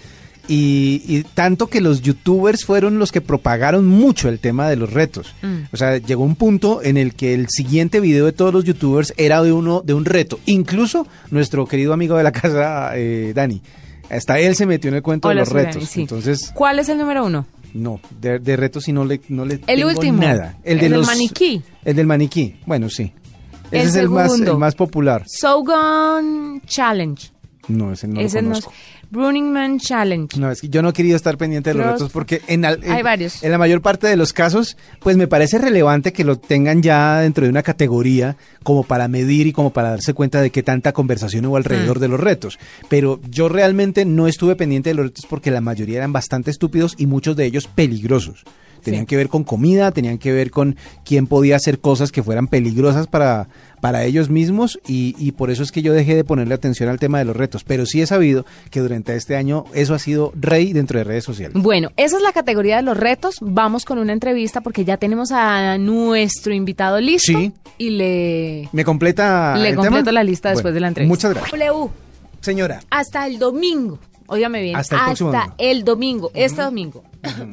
Y, 0.47 1.01
y 1.07 1.23
tanto 1.23 1.67
que 1.67 1.81
los 1.81 2.01
youtubers 2.03 2.65
fueron 2.65 2.99
los 2.99 3.11
que 3.11 3.19
propagaron 3.21 3.87
mucho 3.87 4.29
el 4.29 4.39
tema 4.39 4.69
de 4.69 4.75
los 4.75 4.93
retos. 4.93 5.33
Mm. 5.41 5.55
O 5.73 5.77
sea, 5.77 5.97
llegó 5.97 6.23
un 6.23 6.35
punto 6.35 6.83
en 6.83 6.97
el 6.97 7.15
que 7.15 7.33
el 7.33 7.47
siguiente 7.49 7.99
video 7.99 8.25
de 8.25 8.31
todos 8.31 8.53
los 8.53 8.63
youtubers 8.63 9.13
era 9.17 9.41
de 9.41 9.51
uno 9.51 9.81
de 9.81 9.93
un 9.95 10.05
reto. 10.05 10.39
Incluso 10.45 11.07
nuestro 11.31 11.65
querido 11.65 11.93
amigo 11.93 12.15
de 12.17 12.23
la 12.23 12.31
casa, 12.31 12.91
eh, 12.95 13.31
Dani. 13.33 13.61
Hasta 14.09 14.37
él 14.39 14.55
se 14.55 14.67
metió 14.67 14.89
en 14.89 14.95
el 14.97 15.01
cuento 15.01 15.29
Hola, 15.29 15.41
de 15.41 15.45
los 15.45 15.51
retos. 15.53 15.73
Dani, 15.75 15.85
sí. 15.87 16.01
Entonces, 16.01 16.51
¿Cuál 16.53 16.77
es 16.77 16.89
el 16.89 16.99
número 16.99 17.25
uno? 17.25 17.47
no, 17.73 17.99
de, 18.21 18.39
de 18.39 18.55
retos 18.55 18.85
sí 18.85 18.93
no 18.93 19.03
le, 19.03 19.19
no 19.29 19.43
le 19.45 19.55
El 19.67 19.79
tengo 19.79 19.89
último. 19.89 20.21
nada. 20.21 20.57
El 20.63 20.79
del 20.79 20.97
maniquí. 21.01 21.61
El 21.83 21.95
del 21.95 22.05
maniquí. 22.05 22.55
Bueno, 22.67 22.87
sí. 22.89 23.11
Ese 23.71 23.81
El 23.81 23.87
es 23.87 23.95
el 23.95 24.09
más, 24.09 24.39
el 24.39 24.57
más 24.57 24.75
popular. 24.75 25.25
Shogun 25.25 26.61
Challenge. 26.67 27.31
No, 27.67 27.91
ese 27.91 28.07
no 28.07 28.21
Ese 28.21 28.41
lo 28.43 28.49
no 28.49 28.55
es. 28.59 28.65
Running 29.15 29.51
Man 29.51 29.79
Challenge. 29.79 30.39
No, 30.39 30.51
es 30.51 30.61
que 30.61 30.69
yo 30.69 30.81
no 30.83 30.89
he 30.89 30.93
querido 30.93 31.15
estar 31.15 31.37
pendiente 31.37 31.71
de 31.71 31.75
los 31.79 31.85
retos 31.87 32.11
porque 32.11 32.41
en, 32.47 32.65
al- 32.65 32.83
en- 32.83 32.91
Hay 32.91 33.01
varios. 33.01 33.41
en 33.43 33.51
la 33.51 33.57
mayor 33.57 33.81
parte 33.81 34.05
de 34.07 34.15
los 34.15 34.33
casos, 34.33 34.77
pues 34.99 35.17
me 35.17 35.27
parece 35.27 35.57
relevante 35.57 36.13
que 36.13 36.23
lo 36.23 36.37
tengan 36.37 36.83
ya 36.83 37.19
dentro 37.21 37.45
de 37.45 37.49
una 37.49 37.63
categoría 37.63 38.35
como 38.63 38.83
para 38.83 39.07
medir 39.07 39.47
y 39.47 39.53
como 39.53 39.71
para 39.71 39.89
darse 39.91 40.13
cuenta 40.13 40.41
de 40.41 40.49
qué 40.51 40.61
tanta 40.61 40.91
conversación 40.91 41.45
hubo 41.45 41.55
Mm. 41.55 41.57
alrededor 41.57 41.99
de 41.99 42.07
los 42.09 42.19
retos. 42.19 42.59
Pero 42.89 43.19
yo 43.29 43.49
realmente 43.49 44.05
no 44.05 44.27
estuve 44.27 44.55
pendiente 44.55 44.89
de 44.91 44.95
los 44.95 45.05
retos 45.07 45.25
porque 45.29 45.49
la 45.51 45.61
mayoría 45.61 45.97
eran 45.97 46.13
bastante 46.13 46.51
estúpidos 46.51 46.95
y 46.97 47.07
muchos 47.07 47.35
de 47.35 47.45
ellos 47.45 47.67
peligrosos. 47.67 48.43
Tenían 48.85 49.03
Sí. 49.03 49.07
que 49.07 49.17
ver 49.17 49.27
con 49.27 49.43
comida, 49.43 49.91
tenían 49.91 50.17
que 50.17 50.31
ver 50.31 50.49
con 50.51 50.77
quién 51.03 51.27
podía 51.27 51.57
hacer 51.57 51.79
cosas 51.79 52.13
que 52.13 52.23
fueran 52.23 52.47
peligrosas 52.47 53.07
para, 53.07 53.49
para 53.81 54.05
ellos 54.05 54.29
mismos 54.29 54.79
y, 54.87 55.15
y 55.19 55.33
por 55.33 55.51
eso 55.51 55.63
es 55.63 55.71
que 55.73 55.81
yo 55.81 55.91
dejé 55.91 56.15
de 56.15 56.23
ponerle 56.23 56.53
atención 56.53 56.87
al 56.87 56.99
tema 56.99 57.17
de 57.19 57.25
los 57.25 57.35
retos. 57.35 57.63
Pero 57.65 57.85
sí 57.85 58.01
he 58.01 58.05
sabido 58.07 58.45
que 58.69 58.79
durante 58.79 59.13
este 59.15 59.35
año 59.35 59.65
eso 59.73 59.93
ha 59.95 59.99
sido 59.99 60.31
rey 60.39 60.71
dentro 60.71 60.97
de 60.99 61.03
redes 61.03 61.23
sociales. 61.25 61.61
Bueno, 61.61 61.89
esa 61.97 62.15
es 62.15 62.23
la 62.23 62.31
categoría 62.31 62.77
de 62.77 62.83
los 62.83 62.95
retos. 62.95 63.35
Vamos 63.41 63.83
con 63.83 63.97
una 63.97 64.13
entrevista 64.13 64.61
porque 64.61 64.85
ya 64.85 64.97
tenemos 64.97 65.31
a 65.33 65.77
nuestro 65.77 66.53
invitado 66.53 67.01
listo. 67.01 67.33
Sí. 67.37 67.51
Y 67.77 67.89
le, 67.89 68.69
¿Me 68.71 68.85
completa 68.85 69.57
le 69.57 69.69
el 69.69 69.75
completo 69.75 69.97
tema? 70.05 70.11
la 70.13 70.23
lista 70.23 70.49
después 70.49 70.63
Bueno, 70.63 70.75
de 70.75 70.79
la 70.81 70.87
entrevista. 70.89 71.11
Muchas 71.11 71.31
gracias. 71.33 71.51
W, 71.59 71.89
Señora, 72.39 72.81
hasta 72.89 73.25
el 73.27 73.39
domingo. 73.39 73.99
Óigame 74.27 74.61
bien. 74.61 74.75
Hasta 74.75 74.95
el 74.97 75.01
próximo 75.05 75.31
domingo. 75.31 75.55
el 75.57 75.83
domingo, 75.83 76.31
este 76.33 76.61
domingo. 76.61 77.03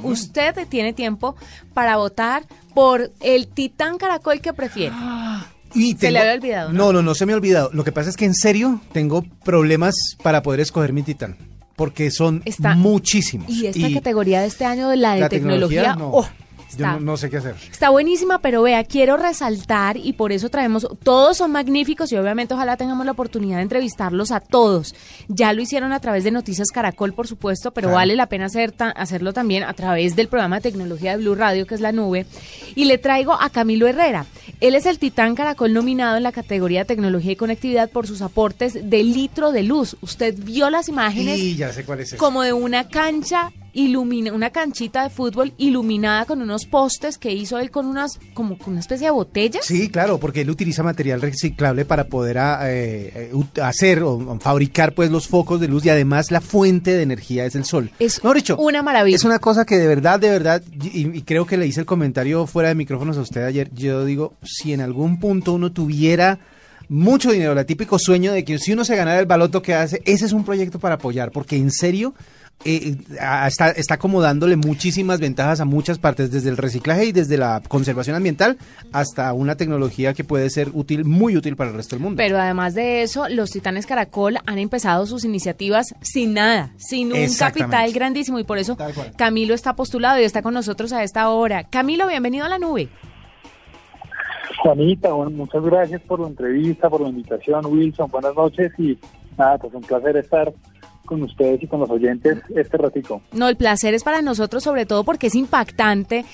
Usted 0.03 0.67
tiene 0.69 0.93
tiempo 0.93 1.37
para 1.75 1.97
votar 1.97 2.45
por 2.75 3.11
el 3.21 3.49
titán 3.49 3.99
caracol 3.99 4.41
que 4.41 4.53
prefiere. 4.53 4.95
y 5.75 5.95
Se 5.97 6.11
le 6.11 6.19
había 6.21 6.35
olvidado, 6.35 6.73
¿no? 6.73 6.87
No, 6.87 6.93
no, 6.95 7.03
no 7.03 7.15
se 7.15 7.27
me 7.27 7.33
ha 7.33 7.37
olvidado. 7.37 7.71
Lo 7.73 7.85
que 7.85 7.93
pasa 7.93 8.11
es 8.11 8.17
que 8.17 8.25
en 8.25 8.35
serio 8.35 8.81
tengo 8.93 9.23
problemas 9.45 9.95
para 10.23 10.43
poder 10.43 10.61
escoger 10.61 10.93
mi 10.93 11.03
titán. 11.03 11.37
Porque 11.77 12.11
son 12.11 12.43
Está- 12.45 12.75
muchísimos. 12.75 13.49
Y 13.49 13.67
esta 13.67 13.93
categoría 13.93 14.41
de 14.41 14.47
este 14.47 14.65
año 14.65 14.89
de 14.89 14.97
la 14.97 15.15
de 15.15 15.21
la 15.21 15.29
tecnología, 15.29 15.97
no, 15.97 16.11
oh, 16.11 16.29
yo 16.77 16.85
está- 16.87 16.93
no, 16.95 17.01
no 17.01 17.17
sé 17.17 17.31
qué 17.31 17.39
hacer. 17.39 17.55
Está 17.71 17.91
buenísima, 17.91 18.39
pero 18.41 18.63
vea, 18.63 18.85
quiero 18.85 19.17
resaltar 19.17 19.97
y 19.97 20.13
por 20.15 20.33
eso 20.33 20.49
traemos, 20.49 20.87
todos 21.03 21.37
son 21.39 21.53
magníficos 21.53 22.11
y 22.13 22.17
obviamente 22.17 22.55
ojalá 22.55 22.77
tengamos 22.77 23.05
la 23.07 23.13
oportunidad 23.13 23.57
de 23.57 23.63
entrevistarlos 23.63 24.31
a 24.33 24.41
todos. 24.41 24.95
Ya 25.29 25.53
lo 25.53 25.63
hicieron 25.63 25.93
a 25.93 26.01
través 26.01 26.25
de 26.25 26.31
Noticias 26.31 26.69
Caracol, 26.71 27.13
por 27.13 27.27
supuesto, 27.27 27.71
pero 27.73 27.87
Claro. 27.89 27.97
vale 27.97 28.17
la 28.17 28.27
pena 28.27 28.47
hacer 28.47 28.73
ta- 28.73 28.91
hacerlo 28.91 29.33
también 29.33 29.63
a 29.65 29.73
través 29.75 30.17
del 30.17 30.29
programa 30.29 30.57
de 30.57 30.63
tecnología 30.63 31.13
de 31.13 31.19
Blue 31.23 31.35
Radio, 31.35 31.67
que 31.67 31.75
es 31.75 31.81
la 31.81 31.93
nube. 31.93 32.27
Y 32.75 32.85
le 32.87 32.99
traigo 32.99 33.33
a 33.33 33.51
Camilo 33.51 33.87
Herrera. 33.87 34.27
Él 34.61 34.75
es 34.75 34.87
el 34.87 34.99
titán 34.99 35.35
Caracol 35.35 35.73
nominado 35.73 36.17
en 36.17 36.23
la 36.23 36.33
categoría 36.33 36.81
de 36.81 36.85
tecnología 36.87 37.33
y 37.33 37.37
conectividad 37.37 37.91
por 37.91 38.07
sus 38.07 38.23
aportes 38.23 38.75
de 38.89 39.03
litro 39.05 39.53
de 39.53 39.63
luz. 39.63 39.97
Usted 40.01 40.35
vio 40.39 40.71
las 40.71 40.89
imágenes 40.89 41.39
Y 41.39 41.57
ya 41.57 41.73
sé 41.73 41.85
cuál 41.85 42.01
es 42.01 42.15
como 42.15 42.43
de 42.43 42.53
una 42.53 42.89
cancha 42.89 43.51
ilumina 43.73 44.33
una 44.33 44.51
canchita 44.51 45.05
de 45.05 45.11
fútbol 45.11 45.55
iluminada 45.57 46.25
con 46.27 46.43
unos 46.43 46.67
postes 46.67 47.19
que 47.19 47.33
hizo 47.33 47.59
él 47.59 47.71
con 47.71 47.87
unas 47.87 48.19
como 48.35 48.59
con 48.59 48.73
una 48.73 48.81
especie 48.81 49.07
de 49.07 49.11
botellas. 49.11 49.65
Sí, 49.65 49.89
claro, 49.89 50.19
porque 50.19 50.43
él 50.43 50.51
utiliza 50.51 50.83
material 50.83 51.21
reciclable 51.21 51.85
para 51.85 52.05
poder 52.05 52.39
ah, 52.39 52.61
eh, 52.71 53.31
eh, 53.33 53.63
hacer 53.63 54.03
o, 54.03 54.39
fabricar 54.41 54.95
pues 54.95 55.11
los 55.11 55.29
focos 55.29 55.61
de 55.61 55.69
luz 55.69 55.85
y 55.87 55.91
además 55.91 56.31
la 56.31 56.41
fuente 56.41 56.93
de 56.93 57.03
energía 57.03 57.45
es 57.45 57.55
el 57.55 57.65
sol. 57.65 57.91
Es 57.99 58.21
dicho, 58.35 58.57
una 58.57 58.83
maravilla. 58.83 59.17
Es 59.17 59.25
una 59.25 59.39
cosa 59.39 59.65
que 59.65 59.79
de 59.79 59.87
verdad, 59.87 60.21
de 60.21 60.31
verdad, 60.31 60.63
y, 60.83 61.17
y 61.17 61.23
creo 61.23 61.47
que 61.47 61.57
le 61.57 61.67
hice 61.67 61.81
el 61.81 61.87
comentario 61.87 62.47
fuera 62.47 62.69
de 62.69 62.75
micrófonos 62.75 63.17
a 63.17 63.21
usted 63.21 63.45
ayer, 63.45 63.71
yo 63.75 64.05
digo, 64.05 64.35
si 64.43 64.73
en 64.73 64.81
algún 64.81 65.19
punto 65.19 65.53
uno 65.53 65.73
tuviera 65.73 66.39
mucho 66.89 67.33
dinero, 67.33 67.59
el 67.59 67.67
típico 67.67 67.99
sueño 67.99 68.33
de 68.33 68.45
que 68.45 68.59
si 68.59 68.73
uno 68.73 68.85
se 68.85 68.97
ganara 68.97 69.19
el 69.19 69.27
baloto 69.27 69.63
que 69.63 69.75
hace, 69.75 70.03
ese 70.05 70.27
es 70.27 70.33
un 70.33 70.45
proyecto 70.45 70.79
para 70.79 70.97
apoyar, 70.97 71.31
porque 71.31 71.57
en 71.57 71.71
serio 71.71 72.15
eh, 72.65 72.97
está, 73.47 73.71
está 73.71 73.99
como 73.99 74.21
dándole 74.21 74.57
muchísimas 74.57 75.21
ventajas 75.21 75.61
a 75.61 75.65
muchas 75.65 75.99
partes, 75.99 76.31
desde 76.31 76.49
el 76.49 76.57
reciclaje 76.57 77.07
y 77.07 77.13
desde 77.13 77.37
la 77.37 77.61
conservación 77.67 78.15
ambiental 78.17 78.57
hasta 78.93 79.33
una 79.33 79.57
tecnología 79.57 80.15
que 80.15 80.25
puede 80.25 80.49
ser 80.51 80.71
útil, 80.73 81.05
muy 81.05 81.37
útil 81.37 81.57
para 81.57 81.71
el 81.71 81.77
resto 81.77 81.97
del 81.97 82.05
mundo. 82.05 82.17
Pero 82.17 82.39
además 82.39 82.75
de 82.75 83.03
eso, 83.03 83.29
los 83.29 83.51
Titanes 83.51 83.87
Caracol 83.87 84.39
han 84.47 84.59
empezado 84.59 85.07
sus 85.07 85.25
iniciativas 85.25 85.95
sin 86.01 86.35
nada, 86.35 86.73
sin 86.77 87.13
un 87.13 87.35
capital 87.37 87.93
grandísimo 87.93 88.39
y 88.39 88.45
por 88.45 88.59
eso. 88.59 88.77
Camilo 89.17 89.55
está 89.55 89.75
postulado 89.75 90.21
y 90.21 90.25
está 90.25 90.43
con 90.43 90.55
nosotros 90.55 90.93
a 90.93 91.03
esta 91.03 91.29
hora. 91.31 91.65
Camilo, 91.65 92.07
bienvenido 92.07 92.45
a 92.45 92.49
la 92.49 92.59
nube. 92.59 92.89
Juanita, 94.63 95.13
bueno, 95.13 95.33
muchas 95.33 95.63
gracias 95.65 96.01
por 96.03 96.21
la 96.21 96.29
entrevista, 96.29 96.89
por 96.89 97.01
la 97.01 97.09
invitación, 97.09 97.67
Wilson, 97.67 98.09
buenas 98.11 98.35
noches 98.37 98.71
y 98.79 98.97
nada, 99.37 99.59
pues 99.59 99.75
un 99.75 99.81
placer 99.83 100.17
estar 100.17 100.53
con 101.13 101.23
ustedes 101.25 101.63
y 101.63 101.67
con 101.67 101.81
los 101.81 101.91
oyentes 101.91 102.39
este 102.57 102.79
ratico. 102.79 103.21
No, 103.33 103.47
el 103.49 103.57
placer 103.57 103.93
es 103.93 104.03
para 104.03 104.23
nosotros, 104.23 104.63
sobre 104.63 104.87
todo 104.87 105.05
porque 105.05 105.27
es 105.27 105.35
impactante. 105.35 106.25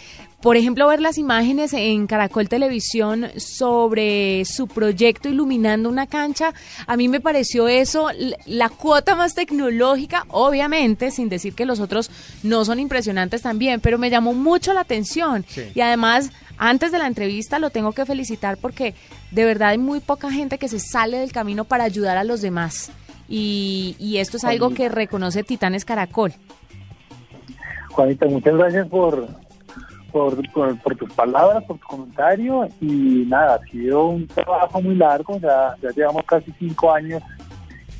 Por 0.40 0.56
ejemplo, 0.56 0.87
ver 0.87 1.00
las 1.00 1.18
imágenes 1.18 1.73
en 1.73 2.06
Caracol 2.06 2.49
Televisión 2.49 3.26
sobre 3.37 4.44
su 4.44 4.68
proyecto 4.68 5.28
iluminando 5.28 5.88
una 5.88 6.06
cancha, 6.06 6.54
a 6.87 6.97
mí 6.97 7.08
me 7.08 7.18
pareció 7.18 7.66
eso 7.66 8.08
la 8.47 8.68
cuota 8.68 9.16
más 9.16 9.35
tecnológica, 9.35 10.26
obviamente, 10.28 11.11
sin 11.11 11.28
decir 11.28 11.54
que 11.54 11.66
los 11.66 11.80
otros 11.80 12.08
no 12.44 12.64
son 12.64 12.78
impresionantes 12.78 13.42
también, 13.42 13.80
pero 13.80 13.99
me 13.99 14.11
llamó 14.11 14.32
mucho 14.32 14.73
la 14.73 14.82
atención. 14.82 15.44
Y 15.75 15.80
además, 15.80 16.30
antes 16.56 16.92
de 16.92 16.99
la 16.99 17.08
entrevista 17.08 17.58
lo 17.58 17.70
tengo 17.70 17.90
que 17.90 18.06
felicitar 18.06 18.58
porque 18.58 18.94
de 19.32 19.44
verdad 19.44 19.70
hay 19.70 19.78
muy 19.78 19.99
poca 19.99 20.30
gente 20.30 20.58
que 20.58 20.68
se 20.68 20.78
sale 20.78 21.18
del 21.18 21.32
camino 21.32 21.64
para 21.64 21.82
ayudar 21.82 22.16
a 22.16 22.23
los 22.23 22.42
demás. 22.42 22.92
Y, 23.28 23.94
y 23.99 24.18
esto 24.18 24.38
es 24.38 24.44
algo 24.44 24.70
que 24.70 24.88
reconoce 24.88 25.42
Titanes 25.42 25.85
Caracol. 25.85 26.32
Juanita, 27.90 28.26
muchas 28.26 28.56
gracias 28.56 28.88
por, 28.88 29.28
por, 30.12 30.52
por, 30.52 30.78
por 30.78 30.97
tus 30.97 31.12
palabras, 31.12 31.64
por 31.64 31.78
tu 31.78 31.87
comentario 31.87 32.68
y 32.80 33.25
nada, 33.26 33.56
ha 33.56 33.70
sido 33.70 34.06
un 34.06 34.26
trabajo 34.26 34.80
muy 34.80 34.94
largo, 34.94 35.38
ya, 35.38 35.75
ya 35.82 35.90
llevamos 35.90 36.25
casi 36.25 36.52
cinco 36.58 36.92
años 36.92 37.23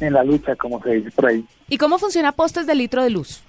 en 0.01 0.13
la 0.13 0.25
lucha, 0.25 0.57
como 0.57 0.83
se 0.83 0.93
dice 0.93 1.11
por 1.11 1.27
ahí. 1.27 1.45
¿Y 1.69 1.77
cómo 1.77 1.99
funciona 1.99 2.33
postes 2.33 2.67
de 2.67 2.75
litro 2.75 3.03
de 3.03 3.11
luz? 3.11 3.43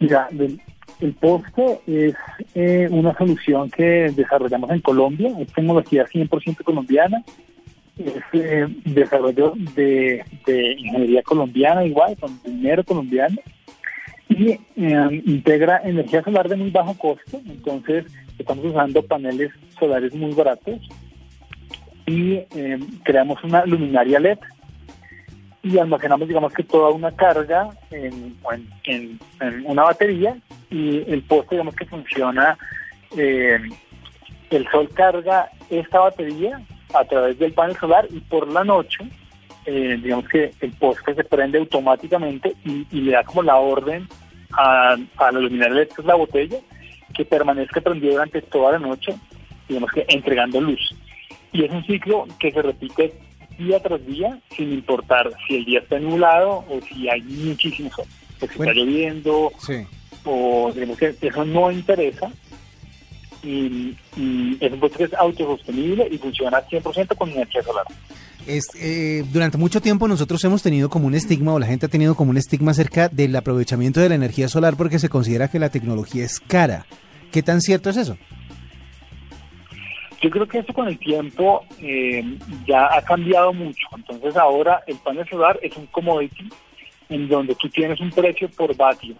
Mira, 0.00 0.28
el, 0.30 0.60
el 1.00 1.14
poste 1.14 1.80
es 1.86 2.14
eh, 2.54 2.88
una 2.90 3.16
solución 3.16 3.70
que 3.70 4.12
desarrollamos 4.14 4.70
en 4.70 4.80
Colombia, 4.80 5.30
es 5.38 5.52
tecnología 5.52 6.06
100% 6.06 6.62
colombiana, 6.64 7.22
es 7.98 8.22
eh, 8.32 8.66
desarrollo 8.84 9.54
de, 9.74 10.24
de 10.46 10.72
ingeniería 10.72 11.22
colombiana 11.22 11.84
igual, 11.84 12.16
con 12.18 12.40
dinero 12.42 12.84
colombiano, 12.84 13.36
y 14.28 14.50
eh, 14.50 15.22
integra 15.24 15.80
energía 15.84 16.22
solar 16.22 16.48
de 16.48 16.56
muy 16.56 16.70
bajo 16.70 16.94
costo, 16.94 17.40
entonces 17.46 18.04
estamos 18.38 18.64
usando 18.64 19.02
paneles 19.02 19.50
solares 19.78 20.14
muy 20.14 20.32
baratos 20.32 20.80
y 22.06 22.34
eh, 22.34 22.78
creamos 23.04 23.42
una 23.44 23.64
luminaria 23.64 24.20
LED 24.20 24.38
y 25.62 25.78
almacenamos, 25.78 26.28
digamos 26.28 26.52
que 26.52 26.62
toda 26.62 26.90
una 26.90 27.10
carga 27.12 27.70
en, 27.90 28.36
en, 28.84 29.18
una 29.64 29.84
batería 29.84 30.36
y 30.70 30.98
el 31.10 31.22
poste, 31.22 31.56
digamos 31.56 31.74
que 31.74 31.86
funciona, 31.86 32.56
eh, 33.16 33.58
el 34.50 34.70
sol 34.70 34.88
carga 34.94 35.50
esta 35.70 36.00
batería 36.00 36.60
a 36.98 37.04
través 37.04 37.38
del 37.38 37.52
panel 37.52 37.76
solar 37.76 38.06
y 38.10 38.20
por 38.20 38.48
la 38.48 38.64
noche, 38.64 38.98
eh, 39.66 39.98
digamos 40.02 40.28
que 40.28 40.52
el 40.60 40.72
poste 40.72 41.14
se 41.14 41.24
prende 41.24 41.58
automáticamente 41.58 42.54
y, 42.64 42.86
y 42.90 43.00
le 43.02 43.12
da 43.12 43.24
como 43.24 43.42
la 43.42 43.56
orden 43.56 44.06
a, 44.52 44.96
a 45.16 45.32
la 45.32 45.40
luminaria 45.40 45.82
es 45.82 46.04
la 46.04 46.14
botella, 46.14 46.58
que 47.14 47.24
permanezca 47.24 47.80
prendida 47.80 48.12
durante 48.12 48.42
toda 48.42 48.72
la 48.72 48.78
noche, 48.78 49.14
digamos 49.68 49.90
que 49.90 50.04
entregando 50.08 50.60
luz. 50.60 50.94
Y 51.52 51.64
es 51.64 51.70
un 51.70 51.84
ciclo 51.86 52.26
que 52.38 52.52
se 52.52 52.62
repite 52.62 53.14
día 53.58 53.80
tras 53.82 54.04
día, 54.06 54.38
sin 54.54 54.72
importar 54.72 55.30
si 55.46 55.56
el 55.56 55.64
día 55.64 55.78
está 55.80 55.98
nublado 55.98 56.64
o 56.68 56.80
si 56.88 57.08
hay 57.08 57.22
muchísimo 57.22 57.90
sol, 57.90 58.04
o 58.40 58.46
si 58.46 58.56
Bueno. 58.58 58.72
está 58.72 58.80
lloviendo, 58.84 59.52
Sí. 59.58 59.86
o 60.24 60.70
digamos 60.74 60.98
que 60.98 61.14
eso 61.20 61.44
no 61.44 61.70
interesa. 61.72 62.30
Y, 63.46 63.96
y 64.16 64.58
es 64.60 64.72
un 64.72 64.80
puesto 64.80 64.98
que 64.98 65.04
es 65.04 65.14
autosostenible 65.14 66.08
y 66.10 66.18
funciona 66.18 66.60
100% 66.66 67.16
con 67.16 67.30
energía 67.30 67.62
solar. 67.62 67.84
Es, 68.46 68.64
eh, 68.80 69.24
durante 69.32 69.58
mucho 69.58 69.80
tiempo 69.80 70.06
nosotros 70.06 70.42
hemos 70.44 70.62
tenido 70.62 70.88
como 70.88 71.06
un 71.06 71.14
estigma, 71.14 71.54
o 71.54 71.58
la 71.58 71.66
gente 71.66 71.86
ha 71.86 71.88
tenido 71.88 72.14
como 72.14 72.30
un 72.30 72.36
estigma 72.36 72.72
acerca 72.72 73.08
del 73.08 73.34
aprovechamiento 73.34 74.00
de 74.00 74.08
la 74.08 74.14
energía 74.14 74.48
solar 74.48 74.76
porque 74.76 74.98
se 74.98 75.08
considera 75.08 75.48
que 75.48 75.58
la 75.58 75.70
tecnología 75.70 76.24
es 76.24 76.40
cara. 76.40 76.86
¿Qué 77.32 77.42
tan 77.42 77.60
cierto 77.60 77.90
es 77.90 77.96
eso? 77.96 78.16
Yo 80.20 80.30
creo 80.30 80.46
que 80.48 80.58
eso 80.58 80.72
con 80.72 80.88
el 80.88 80.98
tiempo 80.98 81.64
eh, 81.80 82.22
ya 82.66 82.86
ha 82.96 83.02
cambiado 83.02 83.52
mucho. 83.52 83.86
Entonces 83.96 84.36
ahora 84.36 84.82
el 84.86 84.96
panel 84.98 85.28
solar 85.28 85.58
es 85.62 85.76
un 85.76 85.86
commodity 85.86 86.48
en 87.08 87.28
donde 87.28 87.54
tú 87.56 87.68
tienes 87.68 88.00
un 88.00 88.10
precio 88.10 88.48
por 88.50 88.74
vatio 88.76 89.14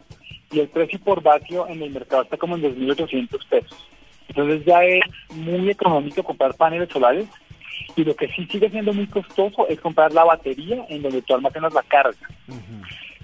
y 0.50 0.60
el 0.60 0.68
precio 0.68 0.98
por 1.00 1.22
vatio 1.22 1.66
en 1.68 1.82
el 1.82 1.90
mercado 1.90 2.22
está 2.22 2.36
como 2.36 2.56
en 2.56 2.62
2.800 2.62 3.48
pesos. 3.48 3.88
Entonces 4.28 4.64
ya 4.64 4.84
es 4.84 5.02
muy 5.30 5.70
económico 5.70 6.22
comprar 6.22 6.54
paneles 6.54 6.88
solares 6.90 7.26
y 7.94 8.04
lo 8.04 8.14
que 8.14 8.28
sí 8.28 8.46
sigue 8.46 8.70
siendo 8.70 8.92
muy 8.92 9.06
costoso 9.06 9.66
es 9.68 9.80
comprar 9.80 10.12
la 10.12 10.24
batería 10.24 10.84
en 10.88 11.02
donde 11.02 11.22
tú 11.22 11.34
almacenas 11.34 11.72
la 11.72 11.82
carga. 11.82 12.16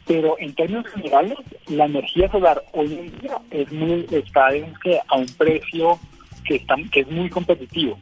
Pero 0.06 0.37
en 0.38 0.54
términos 0.54 0.87
generales, 0.88 1.38
la 1.68 1.85
energía 1.85 2.30
solar 2.30 2.62
hoy 2.73 2.94
en 2.94 3.21
día 3.21 3.38
es 3.50 3.71
muy, 3.73 4.06
está 4.11 4.50
digamos 4.50 4.78
que 4.80 4.99
a 5.06 5.16
un 5.16 5.26
precio 5.26 5.99
que, 6.44 6.56
está, 6.56 6.76
que 6.90 7.00
es 7.00 7.11
muy 7.11 7.28
competitivo. 7.30 7.99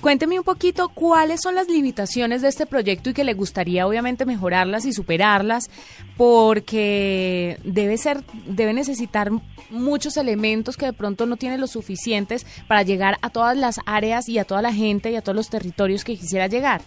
Cuénteme 0.00 0.38
un 0.38 0.44
poquito 0.44 0.88
cuáles 0.88 1.40
son 1.42 1.54
las 1.54 1.68
limitaciones 1.68 2.42
de 2.42 2.48
este 2.48 2.66
proyecto 2.66 3.10
y 3.10 3.14
que 3.14 3.24
le 3.24 3.34
gustaría 3.34 3.86
obviamente 3.86 4.26
mejorarlas 4.26 4.84
y 4.84 4.92
superarlas 4.92 5.70
porque 6.16 7.58
debe 7.64 7.96
ser 7.98 8.22
debe 8.46 8.72
necesitar 8.72 9.30
muchos 9.70 10.16
elementos 10.16 10.76
que 10.76 10.86
de 10.86 10.92
pronto 10.92 11.26
no 11.26 11.36
tiene 11.36 11.58
los 11.58 11.72
suficientes 11.72 12.46
para 12.66 12.82
llegar 12.82 13.18
a 13.22 13.30
todas 13.30 13.56
las 13.56 13.80
áreas 13.86 14.28
y 14.28 14.38
a 14.38 14.44
toda 14.44 14.62
la 14.62 14.72
gente 14.72 15.10
y 15.10 15.16
a 15.16 15.22
todos 15.22 15.36
los 15.36 15.50
territorios 15.50 16.04
que 16.04 16.16
quisiera 16.16 16.46
llegar. 16.46 16.80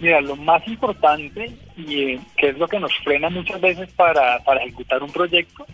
Mira, 0.00 0.20
lo 0.20 0.36
más 0.36 0.66
importante 0.68 1.56
y 1.76 2.02
eh, 2.02 2.20
que 2.36 2.50
es 2.50 2.58
lo 2.58 2.68
que 2.68 2.78
nos 2.78 2.92
frena 3.02 3.30
muchas 3.30 3.60
veces 3.60 3.88
para, 3.94 4.38
para 4.44 4.62
ejecutar 4.62 5.02
un 5.02 5.10
proyecto 5.10 5.66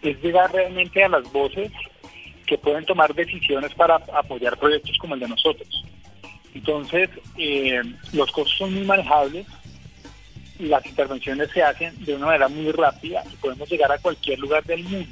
es 0.00 0.22
llegar 0.22 0.52
realmente 0.52 1.02
a 1.02 1.08
las 1.08 1.30
voces 1.32 1.72
que 2.46 2.58
pueden 2.58 2.84
tomar 2.84 3.14
decisiones 3.14 3.72
para 3.74 3.96
apoyar 3.96 4.56
proyectos 4.58 4.96
como 4.98 5.14
el 5.14 5.20
de 5.20 5.28
nosotros. 5.28 5.84
Entonces, 6.54 7.10
eh, 7.36 7.80
los 8.12 8.30
costos 8.30 8.56
son 8.58 8.74
muy 8.74 8.84
manejables, 8.84 9.46
las 10.58 10.86
intervenciones 10.86 11.50
se 11.50 11.62
hacen 11.62 11.92
de 12.04 12.14
una 12.14 12.26
manera 12.26 12.48
muy 12.48 12.70
rápida 12.70 13.22
y 13.32 13.36
podemos 13.36 13.68
llegar 13.68 13.90
a 13.90 13.98
cualquier 13.98 14.38
lugar 14.38 14.62
del 14.64 14.84
mundo. 14.84 15.08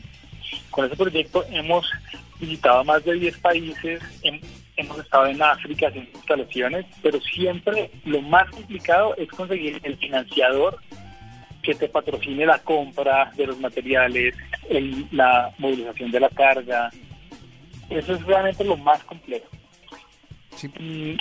Con 0.71 0.87
ese 0.87 0.97
proyecto 0.97 1.45
hemos 1.51 1.91
visitado 2.39 2.85
más 2.85 3.05
de 3.05 3.15
10 3.15 3.39
países, 3.39 4.01
hem- 4.23 4.41
hemos 4.77 4.99
estado 4.99 5.27
en 5.27 5.43
África 5.43 5.89
haciendo 5.89 6.11
instalaciones, 6.15 6.87
pero 7.03 7.21
siempre 7.21 7.91
lo 8.05 8.21
más 8.23 8.49
complicado 8.51 9.15
es 9.17 9.29
conseguir 9.29 9.81
el 9.83 9.97
financiador 9.97 10.79
que 11.63 11.75
te 11.75 11.89
patrocine 11.89 12.45
la 12.47 12.59
compra 12.61 13.33
de 13.37 13.47
los 13.47 13.59
materiales, 13.59 14.35
el- 14.69 15.07
la 15.13 15.53
movilización 15.59 16.11
de 16.11 16.21
la 16.21 16.29
carga. 16.29 16.91
Eso 17.99 18.15
es 18.15 18.23
realmente 18.25 18.65
lo 18.65 18.77
más 18.77 19.03
complejo. 19.05 19.47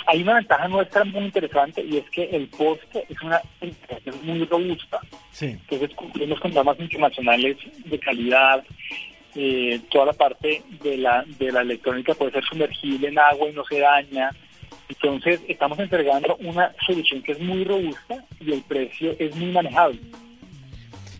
Hay 0.06 0.22
una 0.22 0.34
ventaja 0.34 0.68
nuestra 0.68 1.04
muy 1.04 1.24
interesante 1.24 1.82
y 1.82 1.96
es 1.96 2.08
que 2.10 2.24
el 2.24 2.46
poste 2.48 3.04
es 3.08 3.20
una 3.22 3.40
es 3.60 4.22
muy 4.22 4.44
robusta. 4.44 5.00
Sí. 5.32 5.46
Entonces 5.46 5.90
cumplimos 5.96 6.38
con 6.38 6.52
normas 6.54 6.78
internacionales 6.78 7.56
de 7.84 7.98
calidad. 7.98 8.64
eh, 9.34 9.80
toda 9.90 10.06
la 10.06 10.12
parte 10.12 10.62
de 10.82 10.98
la, 10.98 11.24
de 11.38 11.50
la 11.50 11.62
electrónica 11.62 12.14
puede 12.14 12.32
ser 12.32 12.44
sumergible 12.44 13.08
en 13.08 13.18
agua 13.18 13.48
y 13.48 13.52
no 13.54 13.64
se 13.64 13.78
daña. 13.80 14.30
Entonces 14.88 15.40
estamos 15.48 15.78
entregando 15.78 16.36
una 16.40 16.72
solución 16.86 17.22
que 17.22 17.32
es 17.32 17.40
muy 17.40 17.64
robusta 17.64 18.24
y 18.40 18.52
el 18.52 18.62
precio 18.62 19.16
es 19.18 19.34
muy 19.34 19.50
manejable. 19.50 19.98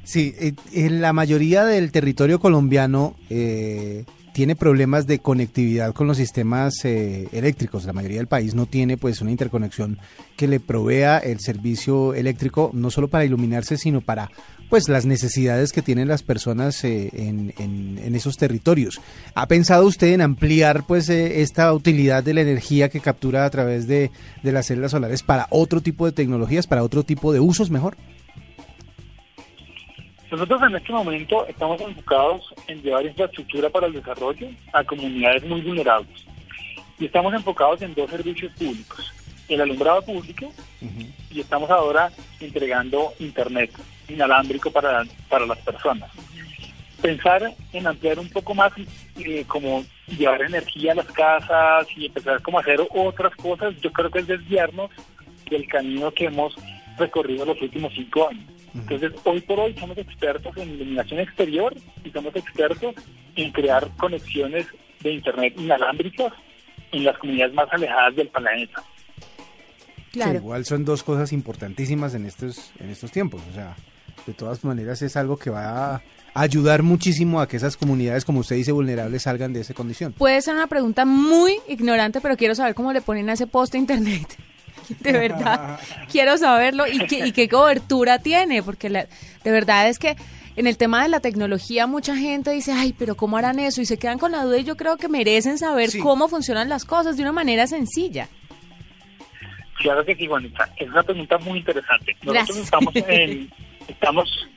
Sí, 0.05 0.35
eh, 0.39 0.53
en 0.75 1.01
la 1.01 1.13
mayoría 1.13 1.65
del 1.65 1.91
territorio 1.91 2.39
colombiano 2.39 3.15
eh, 3.31 4.05
tiene 4.33 4.57
problemas 4.57 5.07
de 5.07 5.19
conectividad 5.19 5.93
con 5.93 6.07
los 6.07 6.17
sistemas 6.17 6.73
eh, 6.85 7.29
eléctricos. 7.33 7.85
La 7.85 7.93
mayoría 7.93 8.17
del 8.19 8.27
país 8.29 8.55
no 8.55 8.67
tiene 8.67 8.97
pues 8.97 9.21
una 9.21 9.31
interconexión 9.31 9.99
que 10.37 10.49
le 10.49 10.59
provea 10.59 11.19
el 11.19 11.39
servicio 11.41 12.15
eléctrico 12.15 12.71
no 12.73 12.91
solo 12.91 13.09
para 13.09 13.25
iluminarse, 13.25 13.77
sino 13.77 14.01
para 14.01 14.31
pues 14.71 14.89
las 14.89 15.05
necesidades 15.05 15.71
que 15.73 15.83
tienen 15.83 16.09
las 16.09 16.23
personas 16.23 16.83
eh, 16.85 17.11
en, 17.13 17.53
en- 17.59 18.15
esos 18.15 18.37
territorios. 18.39 19.01
¿Ha 19.35 19.47
pensado 19.49 19.87
usted 19.87 20.13
en 20.15 20.23
ampliar 20.23 20.87
pues 20.87 21.09
eh, 21.11 21.43
esta 21.43 21.73
utilidad 21.73 22.23
de 22.25 22.35
la 22.35 22.41
energía 22.41 22.89
que 22.89 23.01
captura 23.01 23.45
a 23.45 23.51
través 23.51 23.87
de, 23.87 24.11
de 24.43 24.53
las 24.53 24.67
células 24.67 24.93
solares 24.93 25.23
para 25.23 25.47
otro 25.51 25.81
tipo 25.83 26.07
de 26.07 26.13
tecnologías, 26.13 26.67
para 26.67 26.83
otro 26.85 27.03
tipo 27.05 27.33
de 27.35 27.41
usos 27.41 27.71
mejor? 27.71 27.97
Nosotros 30.33 30.63
en 30.63 30.75
este 30.75 30.93
momento 30.93 31.47
estamos 31.47 31.79
enfocados 31.83 32.55
en 32.67 32.81
llevar 32.81 33.05
infraestructura 33.05 33.69
para 33.69 33.87
el 33.87 33.93
desarrollo 33.93 34.49
a 34.73 34.83
comunidades 34.83 35.45
muy 35.45 35.61
vulnerables. 35.61 36.25
Y 36.99 37.05
estamos 37.05 37.35
enfocados 37.35 37.83
en 37.83 37.95
dos 37.95 38.11
servicios 38.11 38.51
públicos. 38.55 39.13
El 39.47 39.61
alumbrado 39.61 40.01
público 40.01 40.51
y 41.31 41.41
estamos 41.41 41.69
ahora 41.69 42.11
entregando 42.41 43.13
internet 43.19 43.73
inalámbrico 44.09 44.71
para, 44.71 45.05
para 45.29 45.45
las 45.45 45.59
personas. 45.59 46.11
Pensar 47.03 47.53
en 47.75 47.87
ampliar 47.87 48.19
un 48.19 48.31
poco 48.31 48.55
más 48.55 48.73
eh, 49.19 49.45
como 49.47 49.85
llevar 50.17 50.41
energía 50.41 50.93
a 50.93 50.95
las 50.95 51.13
casas 51.13 51.87
y 51.95 52.07
empezar 52.07 52.41
como 52.41 52.57
a 52.57 52.63
hacer 52.63 52.81
otras 52.89 53.37
cosas, 53.37 53.75
yo 53.83 53.93
creo 53.93 54.11
que 54.11 54.21
es 54.21 54.27
desviarnos 54.27 54.91
del 55.51 55.69
camino 55.69 56.11
que 56.11 56.25
hemos 56.25 56.57
recorrido 56.97 57.45
los 57.45 57.61
últimos 57.61 57.93
cinco 57.93 58.31
años. 58.31 58.52
Entonces, 58.75 59.13
hoy 59.25 59.41
por 59.43 59.61
hoy 59.61 59.75
somos 59.79 59.99
expertos 59.99 60.57
en 60.57 60.71
iluminación 60.71 61.21
exterior 61.21 61.75
y 62.05 62.11
somos 62.11 62.35
expertos 62.35 62.95
en 63.37 63.53
crear 63.53 63.89
conexiones 63.97 64.67
de 65.01 65.13
Internet 65.13 65.55
inalámbricas 65.59 66.33
en 66.93 67.05
las 67.05 67.19
comunidades 67.19 67.55
más 67.55 67.69
alejadas 67.71 68.17
del 68.17 68.29
planeta. 68.29 68.83
Claro. 70.13 70.33
Sí, 70.33 70.37
igual 70.37 70.65
son 70.65 70.85
dos 70.85 71.03
cosas 71.03 71.33
importantísimas 71.33 72.15
en 72.15 72.27
estos, 72.27 72.73
en 72.79 72.91
estos 72.91 73.11
tiempos. 73.11 73.43
O 73.51 73.55
sea, 73.55 73.77
de 74.27 74.35
todas 74.35 74.65
maneras 74.65 75.03
es 75.03 75.17
algo 75.17 75.37
que 75.37 75.51
va 75.51 75.95
a 75.95 76.03
ayudar 76.35 76.83
muchísimo 76.83 77.41
a 77.41 77.49
que 77.49 77.57
esas 77.57 77.77
comunidades, 77.77 78.25
como 78.25 78.41
usted 78.41 78.57
dice, 78.57 78.73
vulnerables 78.73 79.23
salgan 79.23 79.53
de 79.53 79.61
esa 79.61 79.75
condición. 79.75 80.13
Puede 80.13 80.41
ser 80.41 80.55
una 80.55 80.67
pregunta 80.67 81.05
muy 81.05 81.59
ignorante, 81.69 82.21
pero 82.21 82.37
quiero 82.37 82.55
saber 82.55 82.75
cómo 82.75 82.93
le 82.93 83.01
ponen 83.03 83.29
a 83.31 83.35
ese 83.35 83.47
poste 83.47 83.79
internet. 83.79 84.37
De 85.01 85.13
verdad, 85.13 85.79
quiero 86.11 86.37
saberlo 86.39 86.87
y 86.87 86.99
qué, 87.07 87.27
y 87.27 87.33
qué 87.33 87.49
cobertura 87.49 88.19
tiene, 88.19 88.63
porque 88.63 88.89
la- 88.91 89.07
de 89.45 89.51
verdad 89.51 89.89
es 89.89 89.99
que 89.99 90.17
en 90.57 90.67
el 90.67 90.77
tema 90.77 91.03
de 91.03 91.09
la 91.09 91.21
tecnología 91.21 91.87
mucha 91.87 92.15
gente 92.17 92.51
dice, 92.51 92.73
ay, 92.73 92.93
pero 92.99 93.17
¿cómo 93.17 93.37
harán 93.39 93.59
eso? 93.59 93.81
Y 93.81 93.87
se 93.87 93.99
quedan 93.99 94.19
con 94.19 94.33
la 94.33 94.45
duda 94.45 94.59
y 94.59 94.65
yo 94.65 94.77
creo 94.77 94.97
que 94.99 95.09
merecen 95.09 95.57
saber 95.59 95.91
Sí. 95.91 95.99
cómo 95.99 96.29
funcionan 96.29 96.69
las 96.69 96.85
cosas 96.85 97.17
de 97.17 97.23
una 97.23 97.33
manera 97.33 97.67
sencilla. 97.67 98.29
Claro 99.79 100.05
que 100.05 100.15
sí, 100.15 100.27
Juanita. 100.27 100.69
Es 100.77 100.89
una 100.89 101.03
pregunta 101.03 101.39
muy 101.39 101.59
interesante. 101.59 102.13
Nosotros 102.23 102.35
Gracias. 102.35 102.59
estamos, 102.59 102.95
en- 102.97 103.51
estamos 103.89 104.49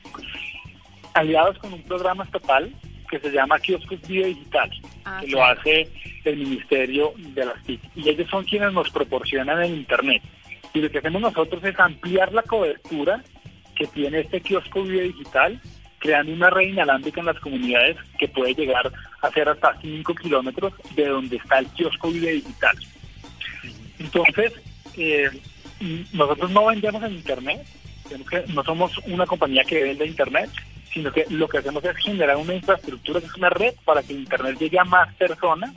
aliados 1.14 1.58
con 1.58 1.72
un 1.72 1.82
programa 1.82 2.24
estatal 2.24 2.72
que 3.06 3.18
se 3.20 3.30
llama 3.30 3.58
Kioscos 3.58 4.00
Video 4.06 4.26
Digital, 4.26 4.70
Ah, 5.06 5.20
que 5.20 5.28
lo 5.28 5.44
hace 5.44 5.88
el 6.24 6.36
Ministerio 6.36 7.14
de 7.16 7.44
las 7.44 7.62
TIC. 7.62 7.80
Y 7.94 8.08
ellos 8.08 8.28
son 8.28 8.44
quienes 8.44 8.72
nos 8.72 8.90
proporcionan 8.90 9.62
el 9.62 9.72
Internet. 9.72 10.20
Y 10.74 10.80
lo 10.80 10.90
que 10.90 10.98
hacemos 10.98 11.22
nosotros 11.22 11.62
es 11.62 11.78
ampliar 11.78 12.32
la 12.32 12.42
cobertura 12.42 13.22
que 13.76 13.86
tiene 13.86 14.20
este 14.20 14.40
kiosco 14.40 14.82
video 14.82 15.04
digital, 15.04 15.60
creando 16.00 16.32
una 16.32 16.50
red 16.50 16.70
inalámbrica 16.70 17.20
en 17.20 17.26
las 17.26 17.38
comunidades 17.38 17.96
que 18.18 18.26
puede 18.26 18.54
llegar 18.54 18.90
a 19.22 19.30
ser 19.30 19.48
hasta 19.48 19.80
5 19.80 20.12
kilómetros 20.16 20.72
de 20.96 21.06
donde 21.06 21.36
está 21.36 21.60
el 21.60 21.66
kiosco 21.68 22.10
video 22.10 22.34
digital. 22.34 22.76
Entonces, 24.00 24.54
eh, 24.96 25.30
nosotros 26.12 26.50
no 26.50 26.66
vendemos 26.66 27.02
en 27.04 27.12
Internet, 27.12 27.64
no 28.48 28.64
somos 28.64 28.98
una 29.06 29.24
compañía 29.24 29.62
que 29.62 29.84
vende 29.84 30.04
Internet, 30.04 30.50
sino 30.96 31.12
que 31.12 31.26
lo 31.28 31.46
que 31.46 31.58
hacemos 31.58 31.84
es 31.84 31.94
generar 31.98 32.38
una 32.38 32.54
infraestructura, 32.54 33.20
que 33.20 33.26
es 33.26 33.34
una 33.34 33.50
red 33.50 33.74
para 33.84 34.02
que 34.02 34.14
Internet 34.14 34.56
llegue 34.58 34.78
a 34.78 34.84
más 34.84 35.14
personas 35.16 35.70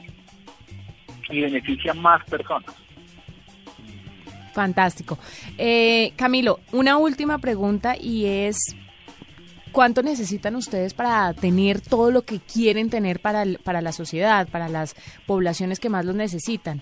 y 1.30 1.42
beneficie 1.42 1.92
a 1.92 1.94
más 1.94 2.24
personas. 2.24 2.74
Fantástico. 4.54 5.20
Eh, 5.58 6.14
Camilo, 6.16 6.62
una 6.72 6.98
última 6.98 7.38
pregunta 7.38 7.98
y 8.00 8.26
es, 8.28 8.58
¿cuánto 9.74 10.02
necesitan 10.04 10.56
ustedes 10.56 10.94
para 10.94 11.34
tener 11.34 11.82
todo 11.82 12.12
lo 12.12 12.24
que 12.24 12.40
quieren 12.40 12.90
tener 12.90 13.20
para, 13.20 13.44
el- 13.44 13.60
para 13.60 13.82
la 13.82 13.92
sociedad, 13.92 14.48
para 14.48 14.70
las 14.70 14.96
poblaciones 15.28 15.82
que 15.82 15.90
más 15.90 16.06
los 16.06 16.16
necesitan? 16.16 16.82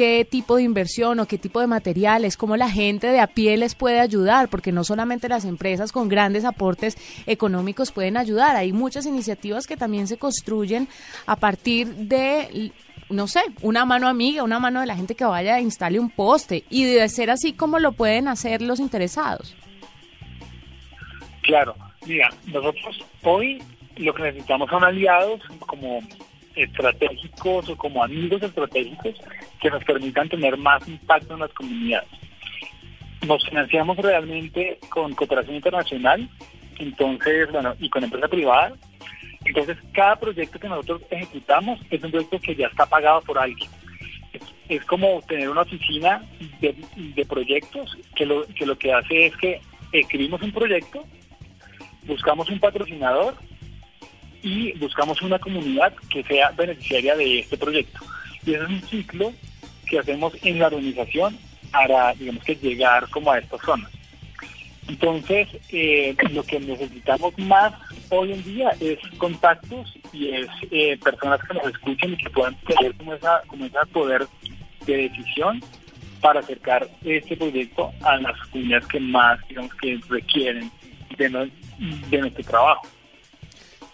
¿Qué 0.00 0.24
tipo 0.24 0.56
de 0.56 0.62
inversión 0.62 1.20
o 1.20 1.26
qué 1.26 1.36
tipo 1.36 1.60
de 1.60 1.66
materiales? 1.66 2.38
¿Cómo 2.38 2.56
la 2.56 2.70
gente 2.70 3.08
de 3.08 3.20
a 3.20 3.26
pie 3.26 3.58
les 3.58 3.74
puede 3.74 4.00
ayudar? 4.00 4.48
Porque 4.48 4.72
no 4.72 4.82
solamente 4.82 5.28
las 5.28 5.44
empresas 5.44 5.92
con 5.92 6.08
grandes 6.08 6.46
aportes 6.46 6.96
económicos 7.26 7.92
pueden 7.92 8.16
ayudar, 8.16 8.56
hay 8.56 8.72
muchas 8.72 9.04
iniciativas 9.04 9.66
que 9.66 9.76
también 9.76 10.06
se 10.06 10.16
construyen 10.16 10.88
a 11.26 11.36
partir 11.36 11.88
de 11.88 12.72
no 13.10 13.26
sé, 13.26 13.42
una 13.60 13.84
mano 13.84 14.08
amiga, 14.08 14.42
una 14.42 14.58
mano 14.58 14.80
de 14.80 14.86
la 14.86 14.96
gente 14.96 15.14
que 15.14 15.26
vaya 15.26 15.58
e 15.58 15.60
instale 15.60 16.00
un 16.00 16.08
poste. 16.08 16.64
Y 16.70 16.84
de 16.84 17.06
ser 17.10 17.30
así 17.30 17.52
como 17.52 17.78
lo 17.78 17.92
pueden 17.92 18.26
hacer 18.26 18.62
los 18.62 18.80
interesados. 18.80 19.54
Claro, 21.42 21.74
mira, 22.06 22.32
nosotros 22.46 23.04
hoy 23.22 23.62
lo 23.96 24.14
que 24.14 24.22
necesitamos 24.22 24.70
son 24.70 24.82
aliados 24.82 25.42
como 25.66 26.00
estratégicos 26.54 27.68
o 27.68 27.76
como 27.76 28.02
amigos 28.02 28.42
estratégicos 28.42 29.14
que 29.60 29.70
nos 29.70 29.84
permitan 29.84 30.28
tener 30.28 30.56
más 30.56 30.86
impacto 30.88 31.34
en 31.34 31.40
las 31.40 31.52
comunidades. 31.52 32.08
Nos 33.26 33.44
financiamos 33.44 33.96
realmente 33.98 34.78
con 34.88 35.14
cooperación 35.14 35.56
internacional, 35.56 36.28
entonces, 36.78 37.50
bueno, 37.52 37.74
y 37.78 37.88
con 37.90 38.04
empresa 38.04 38.28
privada. 38.28 38.72
Entonces, 39.44 39.76
cada 39.92 40.16
proyecto 40.16 40.58
que 40.58 40.68
nosotros 40.68 41.02
ejecutamos 41.10 41.78
es 41.90 42.02
un 42.02 42.10
proyecto 42.10 42.40
que 42.40 42.54
ya 42.54 42.66
está 42.68 42.86
pagado 42.86 43.20
por 43.22 43.38
alguien. 43.38 43.68
Es, 44.68 44.84
como 44.84 45.20
tener 45.22 45.48
una 45.50 45.62
oficina 45.62 46.24
de, 46.60 46.74
de 46.96 47.24
proyectos 47.24 47.96
que 48.14 48.24
lo, 48.24 48.46
que 48.46 48.64
lo 48.64 48.78
que 48.78 48.92
hace 48.92 49.26
es 49.26 49.36
que 49.36 49.60
escribimos 49.92 50.40
un 50.42 50.52
proyecto, 50.52 51.04
buscamos 52.06 52.48
un 52.48 52.60
patrocinador 52.60 53.34
y 54.42 54.72
buscamos 54.78 55.20
una 55.22 55.38
comunidad 55.38 55.92
que 56.10 56.22
sea 56.24 56.50
beneficiaria 56.50 57.16
de 57.16 57.40
este 57.40 57.56
proyecto. 57.58 58.00
Y 58.46 58.54
es 58.54 58.60
un 58.62 58.80
ciclo 58.88 59.32
que 59.86 59.98
hacemos 59.98 60.32
en 60.42 60.58
la 60.58 60.66
organización 60.68 61.36
para, 61.72 62.14
digamos 62.14 62.42
que, 62.44 62.54
llegar 62.56 63.08
como 63.10 63.30
a 63.32 63.38
estas 63.38 63.60
zonas. 63.62 63.90
Entonces, 64.88 65.48
eh, 65.70 66.16
lo 66.32 66.42
que 66.42 66.58
necesitamos 66.58 67.36
más 67.38 67.72
hoy 68.08 68.32
en 68.32 68.42
día 68.42 68.70
es 68.80 68.98
contactos 69.18 69.92
y 70.12 70.28
es 70.30 70.48
eh, 70.70 70.98
personas 71.02 71.40
que 71.46 71.54
nos 71.54 71.66
escuchen 71.66 72.14
y 72.14 72.16
que 72.16 72.30
puedan 72.30 72.56
tener 72.66 72.94
como 72.96 73.14
esa, 73.14 73.42
como 73.46 73.66
ese 73.66 73.76
poder 73.92 74.26
de 74.86 74.96
decisión 75.08 75.62
para 76.20 76.40
acercar 76.40 76.88
este 77.04 77.36
proyecto 77.36 77.92
a 78.02 78.16
las 78.16 78.36
comunidades 78.48 78.86
que 78.88 79.00
más, 79.00 79.38
digamos, 79.48 79.72
que 79.76 80.00
requieren 80.08 80.70
de, 81.16 81.28
no- 81.30 81.46
de 81.78 82.18
nuestro 82.18 82.44
trabajo. 82.44 82.86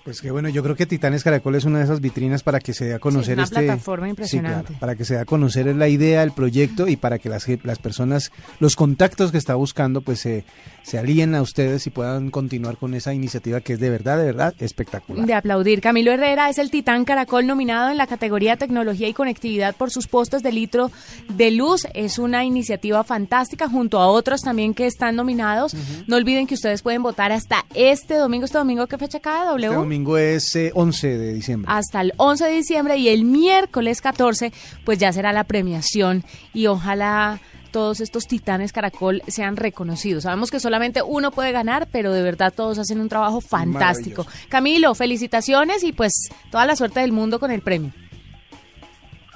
Pues 0.07 0.21
que 0.21 0.31
bueno, 0.31 0.49
yo 0.49 0.62
creo 0.62 0.77
que 0.77 0.87
Titanes 0.87 1.25
Caracol 1.25 1.57
es 1.57 1.64
una 1.64 1.79
de 1.79 1.85
esas 1.85 2.01
vitrinas 2.01 2.45
para 2.45 2.61
que 2.61 2.73
se 2.73 2.85
dé 2.85 2.95
a 2.95 3.01
conocer 3.01 3.35
una 3.35 3.42
este 3.42 3.57
plataforma 3.57 4.07
Sí, 4.07 4.11
impresionante. 4.11 4.66
claro, 4.69 4.79
para 4.81 4.95
que 4.95 5.05
se 5.05 5.14
dé 5.14 5.21
a 5.21 5.25
conocer 5.25 5.66
la 5.75 5.88
idea, 5.88 6.23
el 6.23 6.31
proyecto 6.31 6.87
y 6.87 6.95
para 6.95 7.19
que 7.19 7.29
las, 7.29 7.45
las 7.64 7.81
personas, 7.81 8.31
los 8.61 8.77
contactos 8.77 9.33
que 9.33 9.38
está 9.38 9.57
buscando, 9.57 10.03
pues 10.03 10.21
se, 10.21 10.45
se 10.85 10.97
alíen 10.97 11.35
a 11.35 11.42
ustedes 11.42 11.88
y 11.88 11.90
puedan 11.90 12.31
continuar 12.31 12.77
con 12.77 12.95
esa 12.95 13.12
iniciativa 13.14 13.61
que 13.61 13.73
es 13.73 13.81
de 13.81 13.90
verdad, 13.90 14.16
de 14.19 14.27
verdad 14.27 14.55
espectacular. 14.61 15.27
De 15.27 15.35
aplaudir. 15.35 15.81
Camilo 15.81 16.12
Herrera 16.12 16.51
es 16.51 16.59
el 16.59 16.71
titán 16.71 17.05
caracol 17.05 17.45
nominado 17.45 17.90
en 17.90 17.97
la 17.97 18.07
categoría 18.07 18.57
Tecnología 18.57 19.09
y 19.09 19.12
Conectividad 19.12 19.75
por 19.75 19.90
sus 19.90 20.07
postes 20.07 20.45
de 20.45 20.53
litro 20.53 20.92
de 21.31 21.51
luz. 21.51 21.85
Es 21.95 22.21
una 22.21 22.45
iniciativa 22.45 23.03
fantástica 23.03 23.69
junto 23.69 23.99
a 23.99 24.07
otros 24.07 24.42
también 24.42 24.73
que 24.73 24.87
están 24.87 25.16
nominados. 25.16 25.75
No 26.07 26.14
olviden 26.14 26.47
que 26.47 26.55
ustedes 26.55 26.83
pueden 26.83 27.03
votar 27.03 27.33
hasta 27.33 27.64
este 27.75 28.14
domingo. 28.14 28.45
¿Este 28.45 28.59
domingo 28.59 28.87
qué 28.87 28.99
fecha 28.99 29.19
cae, 29.19 29.47
W? 29.47 29.66
Este 29.66 29.77
domingo 29.97 30.19
es 30.19 30.55
eh, 30.57 30.73
11 30.75 31.19
de 31.19 31.33
diciembre. 31.33 31.73
hasta 31.73 32.01
el 32.01 32.13
11 32.17 32.45
de 32.45 32.53
diciembre 32.53 32.97
y 32.99 33.09
el 33.09 33.25
miércoles 33.25 34.01
14 34.01 34.53
pues 34.85 34.99
ya 34.99 35.13
será 35.13 35.33
la 35.33 35.45
premiación 35.45 36.23
y 36.53 36.67
ojalá 36.67 37.41
todos 37.71 38.01
estos 38.01 38.27
titanes 38.27 38.73
caracol 38.73 39.23
sean 39.27 39.57
reconocidos. 39.57 40.23
Sabemos 40.23 40.51
que 40.51 40.61
solamente 40.61 41.03
uno 41.03 41.31
puede 41.31 41.53
ganar, 41.53 41.89
pero 41.93 42.13
de 42.13 42.23
verdad 42.23 42.53
todos 42.55 42.79
hacen 42.79 43.01
un 43.01 43.09
trabajo 43.11 43.43
fantástico. 43.43 44.27
Camilo, 44.49 44.95
felicitaciones 44.95 45.85
y 45.85 45.93
pues 45.93 46.31
toda 46.51 46.65
la 46.65 46.75
suerte 46.75 47.01
del 47.01 47.13
mundo 47.13 47.39
con 47.39 47.51
el 47.51 47.61
premio. 47.61 47.93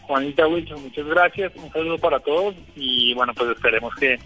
Juanita 0.02 0.46
Wilson, 0.46 0.82
muchas 0.82 1.06
gracias, 1.06 1.52
un 1.54 1.70
saludo 1.70 1.98
para 1.98 2.18
todos 2.20 2.54
y 2.76 3.14
bueno, 3.14 3.34
pues 3.34 3.50
esperemos 3.50 3.94
que, 3.96 4.18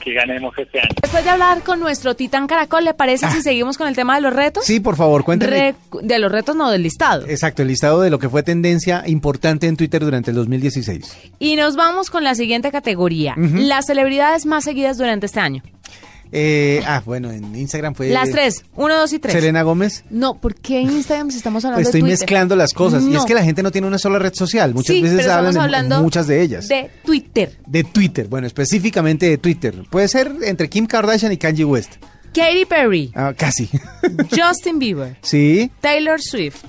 que 0.00 0.12
ganemos 0.12 0.56
este 0.58 0.80
año. 0.80 0.88
Después 1.00 1.22
de 1.24 1.30
hablar 1.30 1.62
con 1.62 1.78
nuestro 1.80 2.14
titán 2.16 2.46
caracol, 2.46 2.84
¿le 2.84 2.94
parece 2.94 3.28
si 3.30 3.42
seguimos 3.42 3.78
con 3.78 3.86
el 3.88 3.94
tema 3.94 4.14
de 4.16 4.22
los 4.22 4.32
retos? 4.32 4.62
Ah. 4.64 4.66
Sí, 4.66 4.80
por 4.80 4.96
favor, 4.96 5.22
cuéntenme. 5.24 5.74
Re- 5.92 6.00
de 6.02 6.18
los 6.18 6.32
retos, 6.32 6.56
no 6.56 6.70
del 6.70 6.82
listado. 6.82 7.26
Exacto, 7.28 7.62
el 7.62 7.68
listado 7.68 8.00
de 8.00 8.10
lo 8.10 8.18
que 8.18 8.28
fue 8.28 8.42
tendencia 8.42 9.02
importante 9.06 9.66
en 9.66 9.76
Twitter 9.76 10.02
durante 10.02 10.30
el 10.30 10.36
2016. 10.36 11.16
Y 11.38 11.56
nos 11.56 11.76
vamos 11.76 12.10
con 12.10 12.24
la 12.24 12.34
siguiente 12.34 12.70
categoría. 12.72 13.34
Las 13.36 13.86
celebridades 13.86 14.46
más 14.46 14.64
seguidas 14.64 14.98
durante 14.98 15.26
este 15.26 15.40
año. 15.40 15.62
Eh, 16.32 16.82
ah, 16.86 17.02
bueno, 17.04 17.30
en 17.30 17.56
Instagram 17.56 17.94
fue... 17.94 18.08
Las 18.10 18.30
tres. 18.30 18.64
Uno, 18.76 18.96
dos 18.96 19.12
y 19.12 19.18
tres. 19.18 19.34
Selena 19.34 19.62
Gómez. 19.62 20.04
No, 20.10 20.34
¿por 20.40 20.54
qué 20.54 20.80
en 20.80 20.90
Instagram 20.90 21.30
si 21.30 21.38
estamos 21.38 21.64
hablando 21.64 21.82
Estoy 21.82 22.00
de 22.00 22.06
Twitter? 22.08 22.20
mezclando 22.20 22.56
las 22.56 22.72
cosas. 22.72 23.02
Y 23.04 23.14
es 23.16 23.24
que 23.24 23.34
la 23.34 23.42
gente 23.42 23.62
no 23.62 23.70
tiene 23.70 23.86
una 23.86 23.98
sola 23.98 24.18
red 24.18 24.34
social. 24.34 24.72
Muchas 24.74 24.94
Sí, 24.96 25.02
veces 25.02 25.26
hablan 25.26 25.88
de 25.88 25.98
muchas 25.98 26.26
de 26.26 26.40
ellas. 26.42 26.68
De 26.68 26.90
Twitter. 27.04 27.58
De 27.66 27.84
Twitter, 27.84 28.28
bueno, 28.28 28.46
específicamente 28.46 29.26
de 29.28 29.38
Twitter. 29.38 29.74
Puede 29.90 30.08
ser 30.08 30.32
entre 30.42 30.68
Kim 30.68 30.86
Kardashian 30.86 31.32
y 31.32 31.36
Kanye 31.36 31.64
West. 31.64 31.94
Katy 32.32 32.64
Perry, 32.64 33.10
Ah, 33.16 33.34
casi. 33.36 33.68
Justin 34.30 34.78
Bieber, 34.78 35.16
sí. 35.22 35.70
Taylor 35.80 36.20
Swift, 36.22 36.62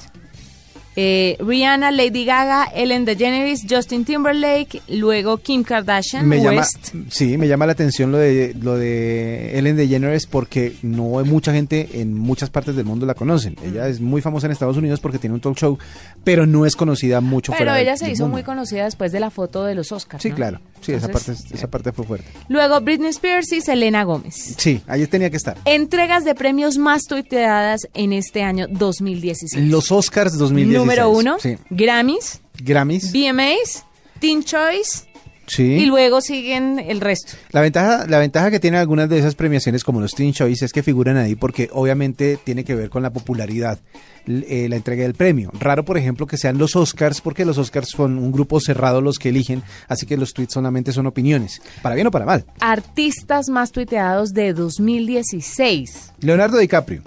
eh, 0.95 1.37
Rihanna, 1.39 1.91
Lady 1.91 2.25
Gaga, 2.25 2.65
Ellen 2.75 3.05
DeGeneres, 3.05 3.65
Justin 3.69 4.03
Timberlake, 4.05 4.81
luego 4.89 5.37
Kim 5.37 5.63
Kardashian, 5.63 6.27
Me 6.27 6.41
llama, 6.41 6.57
West. 6.61 6.93
sí, 7.09 7.37
me 7.37 7.47
llama 7.47 7.65
la 7.65 7.71
atención 7.71 8.11
lo 8.11 8.17
de 8.17 8.55
lo 8.59 8.77
de 8.77 9.57
Ellen 9.57 9.77
DeGeneres 9.77 10.25
porque 10.27 10.73
no 10.81 11.19
hay 11.19 11.25
mucha 11.25 11.53
gente 11.53 12.01
en 12.01 12.13
muchas 12.13 12.49
partes 12.49 12.75
del 12.75 12.85
mundo 12.85 13.05
la 13.05 13.13
conocen. 13.13 13.55
Ella 13.63 13.87
es 13.87 14.01
muy 14.01 14.21
famosa 14.21 14.47
en 14.47 14.51
Estados 14.51 14.77
Unidos 14.77 14.99
porque 14.99 15.17
tiene 15.17 15.33
un 15.33 15.39
talk 15.41 15.57
show, 15.57 15.77
pero 16.23 16.45
no 16.45 16.65
es 16.65 16.75
conocida 16.75 17.21
mucho 17.21 17.51
Pero 17.53 17.71
fuera 17.71 17.79
ella 17.79 17.95
se 17.97 18.11
hizo 18.11 18.23
mundo. 18.23 18.35
muy 18.37 18.43
conocida 18.43 18.85
después 18.85 19.11
de 19.11 19.19
la 19.19 19.29
foto 19.29 19.63
de 19.63 19.75
los 19.75 19.91
Oscars. 19.91 20.21
Sí, 20.21 20.29
¿no? 20.29 20.35
claro. 20.35 20.59
Sí, 20.81 20.93
esa 20.93 21.09
parte 21.09 21.31
esa 21.31 21.69
parte 21.69 21.91
fue 21.91 22.05
fuerte. 22.05 22.25
Luego 22.49 22.81
Britney 22.81 23.09
Spears 23.11 23.51
y 23.53 23.61
Selena 23.61 24.03
Gómez. 24.03 24.55
Sí, 24.57 24.81
ahí 24.87 25.05
tenía 25.07 25.29
que 25.29 25.37
estar. 25.37 25.57
Entregas 25.65 26.25
de 26.25 26.33
premios 26.33 26.77
más 26.77 27.03
tuiteadas 27.03 27.87
en 27.93 28.13
este 28.13 28.41
año 28.41 28.65
2016. 28.67 29.69
Los 29.69 29.91
Oscars 29.91 30.37
2016. 30.37 30.80
Número 30.81 31.09
uno, 31.09 31.37
Sí. 31.39 31.55
Grammys, 31.69 32.41
Grammys. 32.63 33.11
VMAs, 33.11 33.85
Teen 34.19 34.43
Choice 34.43 35.03
Sí. 35.47 35.63
y 35.63 35.85
luego 35.85 36.21
siguen 36.21 36.79
el 36.79 37.01
resto. 37.01 37.33
La 37.51 37.59
ventaja, 37.61 38.05
la 38.07 38.19
ventaja 38.19 38.51
que 38.51 38.59
tienen 38.59 38.79
algunas 38.79 39.09
de 39.09 39.19
esas 39.19 39.35
premiaciones 39.35 39.83
como 39.83 39.99
los 39.99 40.11
Teen 40.13 40.31
Choice 40.33 40.63
es 40.63 40.71
que 40.71 40.81
figuran 40.83 41.17
ahí 41.17 41.35
porque 41.35 41.69
obviamente 41.73 42.37
tiene 42.41 42.63
que 42.63 42.73
ver 42.75 42.89
con 42.89 43.03
la 43.03 43.11
popularidad, 43.11 43.79
eh, 44.27 44.67
la 44.69 44.77
entrega 44.77 45.03
del 45.03 45.13
premio. 45.15 45.51
Raro, 45.59 45.83
por 45.83 45.97
ejemplo, 45.97 46.25
que 46.25 46.37
sean 46.37 46.57
los 46.57 46.75
Oscars 46.77 47.19
porque 47.19 47.43
los 47.43 47.57
Oscars 47.57 47.89
son 47.89 48.17
un 48.17 48.31
grupo 48.31 48.61
cerrado 48.61 49.01
los 49.01 49.17
que 49.19 49.29
eligen, 49.29 49.61
así 49.89 50.05
que 50.05 50.15
los 50.15 50.33
tweets 50.33 50.53
solamente 50.53 50.93
son 50.93 51.07
opiniones, 51.07 51.61
para 51.81 51.95
bien 51.95 52.07
o 52.07 52.11
para 52.11 52.25
mal. 52.25 52.45
Artistas 52.61 53.49
más 53.49 53.71
tuiteados 53.73 54.31
de 54.33 54.53
2016. 54.53 56.13
Leonardo 56.21 56.59
DiCaprio. 56.59 57.01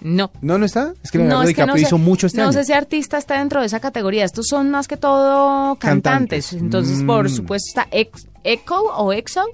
No. 0.00 0.30
¿No, 0.42 0.58
no 0.58 0.64
está? 0.64 0.94
Es 1.02 1.10
que 1.10 1.18
Leonardo 1.18 1.42
no, 1.42 1.48
es 1.48 1.54
que 1.54 1.62
DiCaprio 1.62 1.74
no 1.74 1.78
sé, 1.78 1.86
hizo 1.86 1.98
mucho 1.98 2.26
este 2.28 2.38
no 2.38 2.44
año. 2.44 2.52
sé 2.52 2.64
si 2.64 2.72
artista 2.72 3.18
está 3.18 3.38
dentro 3.38 3.60
de 3.60 3.66
esa 3.66 3.80
categoría. 3.80 4.24
Estos 4.24 4.46
son 4.48 4.70
más 4.70 4.86
que 4.88 4.96
todo 4.96 5.74
cantantes. 5.76 6.46
Cantantes. 6.48 6.52
Entonces, 6.52 7.02
por 7.02 7.26
Mm. 7.26 7.28
supuesto, 7.34 7.68
está 7.68 7.88
Ex- 7.90 8.28
Echo 8.44 8.76
o 8.80 9.12
Exo. 9.12 9.44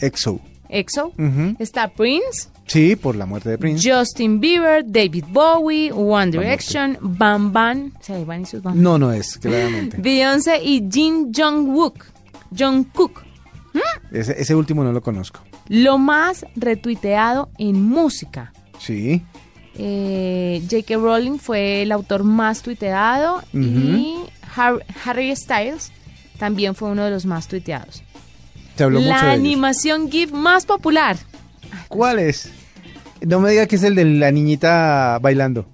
EXO. 0.00 0.40
Exo. 0.68 1.06
Ujú. 1.18 1.56
Está 1.58 1.88
Prince, 1.88 2.48
Sí, 2.66 2.96
por 2.96 3.16
la 3.16 3.24
muerte 3.24 3.48
de 3.48 3.56
Prince. 3.56 3.90
Justin 3.90 4.40
Bieber, 4.40 4.84
David 4.86 5.24
Bowie, 5.30 5.90
One 5.90 6.30
Direction, 6.30 6.98
Bam 7.00 7.50
Bam. 7.50 7.92
O 7.98 8.02
sea, 8.04 8.16
ahí 8.16 8.24
van 8.24 8.42
y 8.42 8.44
sus 8.46 8.62
Bam. 8.62 8.80
No, 8.82 8.98
no 8.98 9.10
es, 9.10 9.38
claramente. 9.38 9.96
Beyoncé 10.00 10.62
y 10.62 10.86
Jin 10.92 11.32
Jong-wook. 11.34 12.04
Jungkook. 12.56 13.22
Ese, 14.12 14.40
ese 14.40 14.54
último 14.54 14.84
no 14.84 14.92
lo 14.92 15.00
conozco. 15.02 15.40
Lo 15.68 15.96
más 15.98 16.44
retuiteado 16.56 17.50
en 17.58 17.82
música. 17.82 18.52
Sí. 18.78 19.22
Eh, 19.78 20.60
J.K. 20.68 20.96
Rowling 20.96 21.38
fue 21.38 21.82
el 21.82 21.92
autor 21.92 22.24
más 22.24 22.62
tuiteado 22.62 23.42
y 23.54 24.16
Har- 24.56 24.84
Harry 25.04 25.34
Styles 25.36 25.92
también 26.38 26.74
fue 26.74 26.90
uno 26.90 27.04
de 27.04 27.10
los 27.10 27.26
más 27.26 27.46
tuiteados. 27.48 28.02
Se 28.76 28.84
habló 28.84 29.00
mucho 29.00 29.10
La 29.10 29.16
de 29.22 29.22
ellos. 29.34 29.38
animación 29.40 30.10
GIF 30.10 30.32
más 30.32 30.66
popular. 30.66 31.16
¿Cuál 31.88 32.18
es? 32.18 32.50
No 33.20 33.40
me 33.40 33.50
diga 33.50 33.66
que 33.66 33.76
es 33.76 33.82
el 33.82 33.94
de 33.94 34.04
la 34.04 34.30
niñita 34.30 35.18
bailando. 35.20 35.66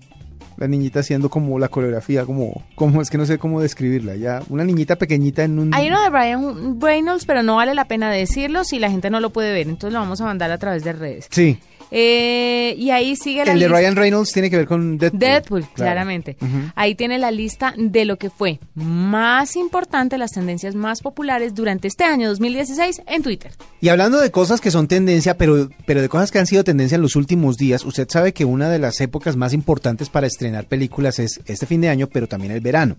La 0.57 0.69
niñita 0.69 1.01
haciendo 1.01 1.29
como 1.31 1.59
la 1.59 1.69
coreografía, 1.69 2.25
como, 2.25 2.63
como 2.77 3.03
es 3.03 3.11
que 3.11 3.19
no 3.19 3.27
sé 3.27 3.39
cómo 3.39 3.61
describirla. 3.61 4.15
Ya, 4.15 4.41
una 4.49 4.63
niñita 4.65 4.97
pequeñita 4.97 5.43
en 5.43 5.59
un. 5.59 5.75
Hay 5.75 5.89
uno 5.89 6.01
de 6.01 6.11
Brian 6.11 6.81
Reynolds, 6.81 7.25
pero 7.27 7.43
no 7.43 7.57
vale 7.57 7.75
la 7.75 7.87
pena 7.87 8.11
decirlo 8.11 8.63
si 8.63 8.79
la 8.79 8.89
gente 8.89 9.11
no 9.11 9.19
lo 9.19 9.31
puede 9.31 9.53
ver. 9.53 9.67
Entonces 9.69 9.93
lo 9.93 9.99
vamos 9.99 10.21
a 10.21 10.25
mandar 10.27 10.53
a 10.53 10.59
través 10.59 10.85
de 10.85 10.93
redes. 10.93 11.27
Sí, 11.31 11.59
Eh, 11.97 12.75
y 12.77 12.91
ahí 12.91 13.15
sigue 13.15 13.45
la 13.45 13.53
el 13.53 13.61
de. 13.61 13.69
Ryan 13.69 13.95
Reynolds 13.95 14.33
tiene 14.33 14.51
que 14.51 14.57
ver 14.57 14.67
con 14.67 14.99
Deadpool. 14.99 15.21
Deadpool, 15.21 15.61
Claro. 15.61 15.75
claramente. 15.77 16.37
Ahí 16.75 16.97
tiene 16.97 17.21
la 17.21 17.31
lista 17.31 17.73
de 17.77 18.05
lo 18.05 18.17
que 18.17 18.31
fue 18.31 18.59
más 18.75 19.55
importante, 19.55 20.19
las 20.19 20.33
tendencias 20.33 20.75
más 20.75 21.03
populares 21.03 21.55
durante 21.55 21.87
este 21.87 22.03
año 22.03 22.29
2016 22.29 23.03
en 23.07 23.23
Twitter. 23.23 23.53
Y 23.81 23.91
hablando 23.91 24.21
de 24.21 24.33
cosas 24.33 24.61
que 24.61 24.73
son 24.73 24.89
tendencia, 24.89 25.37
pero, 25.39 25.69
pero 25.87 26.03
de 26.03 26.09
cosas 26.09 26.33
que 26.33 26.41
han 26.41 26.47
sido 26.49 26.65
tendencia 26.65 26.97
en 26.97 27.03
los 27.03 27.15
últimos 27.15 27.59
días, 27.59 27.85
usted 27.85 28.09
sabe 28.11 28.33
que 28.33 28.45
una 28.45 28.69
de 28.69 28.81
las 28.81 29.01
épocas 29.01 29.37
más 29.37 29.53
importantes 29.53 30.11
para 30.11 30.27
estrenar 30.27 30.67
películas 30.67 31.21
es 31.21 31.41
este 31.47 31.67
fin 31.67 31.81
de 31.81 31.91
año, 31.91 32.09
pero 32.09 32.27
también 32.27 32.53
el 32.53 32.61
verano. 32.61 32.97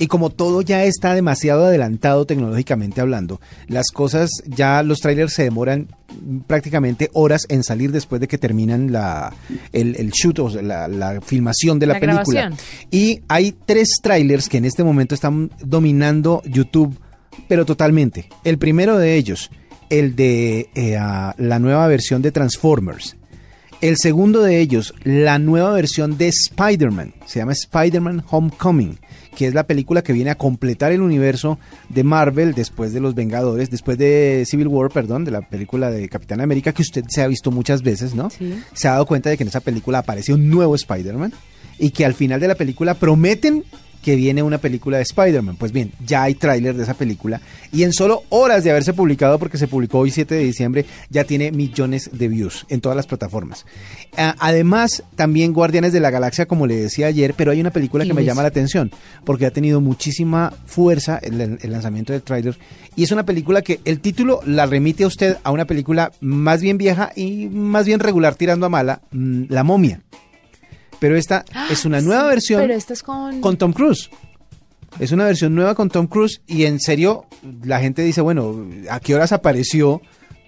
Y 0.00 0.08
como 0.08 0.30
todo 0.30 0.62
ya 0.62 0.82
está 0.82 1.14
demasiado 1.14 1.66
adelantado 1.66 2.24
tecnológicamente 2.26 3.00
hablando, 3.00 3.40
las 3.68 3.92
cosas 3.92 4.30
ya 4.46 4.82
los 4.82 4.98
trailers 4.98 5.32
se 5.32 5.44
demoran 5.44 5.86
prácticamente 6.46 7.10
horas 7.12 7.46
en 7.48 7.62
salir 7.62 7.92
después 7.92 8.20
de 8.20 8.28
que 8.28 8.38
terminan 8.38 8.92
la, 8.92 9.32
el, 9.72 9.96
el 9.96 10.10
shoot, 10.10 10.38
o 10.38 10.50
sea, 10.50 10.62
la, 10.62 10.88
la 10.88 11.20
filmación 11.20 11.78
de 11.78 11.86
la, 11.86 11.94
La 11.94 12.00
película. 12.00 12.40
grabación. 12.42 12.66
Y 12.90 13.20
hay 13.28 13.54
tres 13.66 13.98
trailers 14.02 14.48
que 14.48 14.58
en 14.58 14.64
este 14.64 14.84
momento 14.84 15.14
están 15.14 15.50
dominando 15.62 16.42
YouTube, 16.44 16.98
pero 17.48 17.64
totalmente. 17.64 18.28
El 18.44 18.58
primero 18.58 18.98
de 18.98 19.16
ellos, 19.16 19.50
el 19.90 20.16
de 20.16 20.68
eh, 20.74 20.98
la 21.36 21.58
nueva 21.58 21.86
versión 21.88 22.22
de 22.22 22.32
Transformers. 22.32 23.16
El 23.80 23.96
segundo 23.96 24.42
de 24.42 24.60
ellos, 24.60 24.94
la 25.02 25.40
nueva 25.40 25.72
versión 25.72 26.16
de 26.16 26.28
Spider-Man. 26.28 27.14
Se 27.26 27.40
llama 27.40 27.52
Spider-Man 27.52 28.22
Homecoming, 28.30 28.98
que 29.34 29.46
es 29.46 29.54
la 29.54 29.66
película 29.66 30.02
que 30.02 30.12
viene 30.12 30.30
a 30.30 30.34
completar 30.34 30.92
el 30.92 31.00
universo 31.02 31.58
de 31.88 32.04
Marvel 32.04 32.54
después 32.54 32.92
de 32.92 33.00
Los 33.00 33.14
Vengadores, 33.14 33.70
después 33.70 33.98
de 33.98 34.44
Civil 34.46 34.68
War, 34.68 34.90
perdón, 34.90 35.24
de 35.24 35.30
la 35.30 35.40
película 35.40 35.90
de 35.90 36.08
Capitán 36.08 36.40
América, 36.40 36.72
que 36.72 36.82
usted 36.82 37.04
se 37.08 37.22
ha 37.22 37.26
visto 37.26 37.50
muchas 37.50 37.82
veces, 37.82 38.14
¿no? 38.14 38.30
Sí. 38.30 38.54
Se 38.74 38.88
ha 38.88 38.92
dado 38.92 39.06
cuenta 39.06 39.30
de 39.30 39.36
que 39.36 39.44
en 39.44 39.48
esa 39.48 39.60
película 39.60 39.98
aparece 39.98 40.32
un 40.32 40.48
nuevo 40.48 40.74
Spider-Man 40.74 41.32
y 41.78 41.90
que 41.90 42.04
al 42.04 42.14
final 42.14 42.40
de 42.40 42.48
la 42.48 42.54
película 42.54 42.94
prometen 42.94 43.64
que 44.02 44.16
viene 44.16 44.42
una 44.42 44.58
película 44.58 44.96
de 44.96 45.04
Spider-Man. 45.04 45.56
Pues 45.56 45.72
bien, 45.72 45.92
ya 46.04 46.24
hay 46.24 46.34
tráiler 46.34 46.74
de 46.76 46.82
esa 46.82 46.94
película 46.94 47.40
y 47.72 47.84
en 47.84 47.92
solo 47.92 48.24
horas 48.28 48.64
de 48.64 48.70
haberse 48.70 48.92
publicado, 48.92 49.38
porque 49.38 49.58
se 49.58 49.68
publicó 49.68 50.00
hoy 50.00 50.10
7 50.10 50.34
de 50.34 50.44
diciembre, 50.44 50.84
ya 51.08 51.24
tiene 51.24 51.52
millones 51.52 52.10
de 52.12 52.28
views 52.28 52.66
en 52.68 52.80
todas 52.80 52.96
las 52.96 53.06
plataformas. 53.06 53.64
Ah, 54.16 54.34
además, 54.38 55.04
también 55.14 55.52
Guardianes 55.52 55.92
de 55.92 56.00
la 56.00 56.10
Galaxia, 56.10 56.46
como 56.46 56.66
le 56.66 56.76
decía 56.76 57.06
ayer, 57.06 57.34
pero 57.34 57.52
hay 57.52 57.60
una 57.60 57.70
película 57.70 58.04
que 58.04 58.14
me 58.14 58.24
llama 58.24 58.42
la 58.42 58.48
atención, 58.48 58.90
porque 59.24 59.46
ha 59.46 59.50
tenido 59.50 59.80
muchísima 59.80 60.52
fuerza 60.66 61.18
el, 61.22 61.58
el 61.60 61.70
lanzamiento 61.70 62.12
del 62.12 62.22
tráiler 62.22 62.56
y 62.94 63.04
es 63.04 63.12
una 63.12 63.24
película 63.24 63.62
que 63.62 63.80
el 63.84 64.00
título 64.00 64.40
la 64.44 64.66
remite 64.66 65.04
a 65.04 65.06
usted 65.06 65.38
a 65.44 65.50
una 65.50 65.64
película 65.64 66.12
más 66.20 66.60
bien 66.60 66.76
vieja 66.76 67.12
y 67.16 67.48
más 67.48 67.86
bien 67.86 68.00
regular 68.00 68.34
tirando 68.34 68.66
a 68.66 68.68
mala, 68.68 69.00
mm, 69.12 69.44
La 69.48 69.64
momia. 69.64 70.00
Pero 71.02 71.16
esta 71.16 71.44
es 71.68 71.84
una 71.84 72.00
nueva 72.08 72.22
Sí, 72.22 72.28
versión 72.28 72.60
Pero 72.60 72.74
esta 72.74 72.92
es 72.92 73.02
con... 73.02 73.40
con 73.40 73.56
Tom 73.56 73.72
Cruise. 73.72 74.08
Es 75.00 75.10
una 75.10 75.24
versión 75.24 75.52
nueva 75.52 75.74
con 75.74 75.88
Tom 75.88 76.06
Cruise 76.06 76.42
y 76.46 76.62
en 76.64 76.78
serio 76.78 77.24
la 77.64 77.80
gente 77.80 78.02
dice, 78.02 78.20
bueno, 78.20 78.54
¿a 78.88 79.00
qué 79.00 79.16
horas 79.16 79.32
apareció 79.32 80.00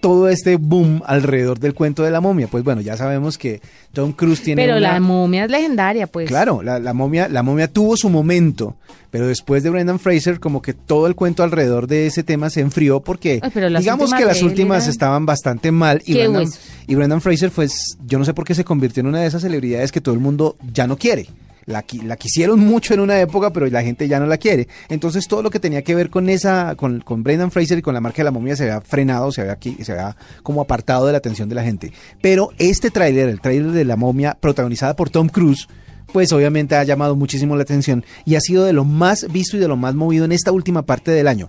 todo 0.04 0.28
este 0.28 0.56
boom 0.56 1.00
alrededor 1.06 1.58
del 1.58 1.72
cuento 1.72 2.02
de 2.02 2.10
la 2.10 2.20
momia? 2.20 2.46
Pues 2.46 2.62
bueno, 2.62 2.82
ya 2.82 2.94
sabemos 2.94 3.38
que 3.38 3.62
Tom 3.94 4.12
Cruise 4.12 4.42
tiene 4.42 4.60
Pero 4.62 4.76
una- 4.76 4.92
la 4.92 5.00
momia 5.00 5.44
es 5.46 5.50
legendaria, 5.50 6.06
pues. 6.06 6.28
Claro, 6.28 6.60
la, 6.62 6.78
la 6.78 6.92
momia, 6.92 7.26
la 7.26 7.42
momia 7.42 7.68
tuvo 7.68 7.96
su 7.96 8.10
momento, 8.10 8.76
pero 9.10 9.26
después 9.26 9.62
de 9.62 9.70
Brendan 9.70 9.98
Fraser, 9.98 10.40
como 10.40 10.60
que 10.60 10.74
todo 10.74 11.06
el 11.06 11.14
cuento 11.14 11.42
alrededor 11.42 11.86
de 11.86 12.06
ese 12.06 12.22
tema 12.22 12.50
se 12.50 12.60
enfrió 12.60 13.00
porque 13.00 13.40
Ay, 13.42 13.50
pero 13.54 13.70
digamos 13.70 14.12
que 14.12 14.26
las 14.26 14.42
últimas 14.42 14.88
estaban 14.88 15.24
bastante 15.24 15.72
mal 15.72 16.02
y 16.04 16.12
Brendan, 16.12 16.48
y 16.86 16.94
Brendan 16.96 17.22
Fraser, 17.22 17.50
pues 17.50 17.96
yo 18.06 18.18
no 18.18 18.26
sé 18.26 18.34
por 18.34 18.44
qué 18.44 18.54
se 18.54 18.62
convirtió 18.62 19.00
en 19.00 19.06
una 19.06 19.20
de 19.22 19.26
esas 19.28 19.40
celebridades 19.40 19.90
que 19.90 20.02
todo 20.02 20.14
el 20.14 20.20
mundo 20.20 20.56
ya 20.74 20.86
no 20.86 20.98
quiere. 20.98 21.28
La, 21.66 21.84
la 22.02 22.16
quisieron 22.16 22.60
mucho 22.60 22.94
en 22.94 23.00
una 23.00 23.20
época, 23.20 23.52
pero 23.52 23.66
la 23.66 23.82
gente 23.82 24.08
ya 24.08 24.20
no 24.20 24.26
la 24.26 24.38
quiere. 24.38 24.68
Entonces 24.88 25.26
todo 25.28 25.42
lo 25.42 25.50
que 25.50 25.60
tenía 25.60 25.82
que 25.82 25.94
ver 25.94 26.10
con 26.10 26.28
esa, 26.28 26.74
con, 26.76 27.00
con 27.00 27.22
Brendan 27.22 27.50
Fraser 27.50 27.78
y 27.78 27.82
con 27.82 27.94
la 27.94 28.00
marca 28.00 28.18
de 28.18 28.24
la 28.24 28.30
momia 28.30 28.56
se 28.56 28.64
había 28.64 28.80
frenado, 28.80 29.32
se 29.32 29.42
había, 29.42 29.58
se 29.82 29.92
había 29.92 30.16
como 30.42 30.60
apartado 30.60 31.06
de 31.06 31.12
la 31.12 31.18
atención 31.18 31.48
de 31.48 31.54
la 31.54 31.64
gente. 31.64 31.92
Pero 32.20 32.50
este 32.58 32.90
tráiler, 32.90 33.28
el 33.28 33.40
tráiler 33.40 33.72
de 33.72 33.84
la 33.84 33.96
momia, 33.96 34.36
protagonizada 34.38 34.94
por 34.96 35.10
Tom 35.10 35.28
Cruise, 35.28 35.68
pues 36.12 36.32
obviamente 36.32 36.76
ha 36.76 36.84
llamado 36.84 37.16
muchísimo 37.16 37.56
la 37.56 37.62
atención 37.62 38.04
y 38.24 38.36
ha 38.36 38.40
sido 38.40 38.64
de 38.64 38.72
lo 38.72 38.84
más 38.84 39.26
visto 39.32 39.56
y 39.56 39.60
de 39.60 39.66
lo 39.66 39.76
más 39.76 39.96
movido 39.96 40.24
en 40.24 40.30
esta 40.30 40.52
última 40.52 40.82
parte 40.82 41.10
del 41.10 41.26
año. 41.26 41.48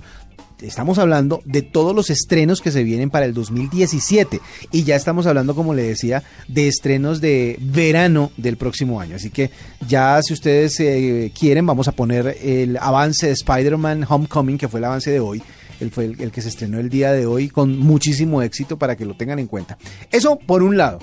Estamos 0.61 0.97
hablando 0.99 1.41
de 1.45 1.61
todos 1.61 1.95
los 1.95 2.09
estrenos 2.09 2.61
que 2.61 2.71
se 2.71 2.83
vienen 2.83 3.09
para 3.09 3.25
el 3.25 3.33
2017 3.33 4.39
y 4.71 4.83
ya 4.83 4.95
estamos 4.95 5.27
hablando, 5.27 5.55
como 5.55 5.73
le 5.73 5.83
decía, 5.83 6.23
de 6.47 6.67
estrenos 6.67 7.21
de 7.21 7.57
verano 7.59 8.31
del 8.37 8.57
próximo 8.57 8.99
año. 8.99 9.15
Así 9.15 9.29
que 9.29 9.51
ya 9.87 10.21
si 10.21 10.33
ustedes 10.33 10.79
eh, 10.79 11.31
quieren, 11.37 11.65
vamos 11.65 11.87
a 11.87 11.91
poner 11.91 12.37
el 12.41 12.77
avance 12.77 13.27
de 13.27 13.33
Spider-Man 13.33 14.05
Homecoming, 14.07 14.57
que 14.57 14.67
fue 14.67 14.79
el 14.79 14.85
avance 14.85 15.11
de 15.11 15.19
hoy. 15.19 15.41
Él 15.79 15.91
fue 15.91 16.05
el, 16.05 16.21
el 16.21 16.31
que 16.31 16.41
se 16.41 16.49
estrenó 16.49 16.79
el 16.79 16.89
día 16.89 17.11
de 17.11 17.25
hoy 17.25 17.49
con 17.49 17.77
muchísimo 17.77 18.41
éxito 18.41 18.77
para 18.77 18.95
que 18.95 19.05
lo 19.05 19.15
tengan 19.15 19.39
en 19.39 19.47
cuenta. 19.47 19.77
Eso 20.11 20.37
por 20.37 20.63
un 20.63 20.77
lado. 20.77 20.99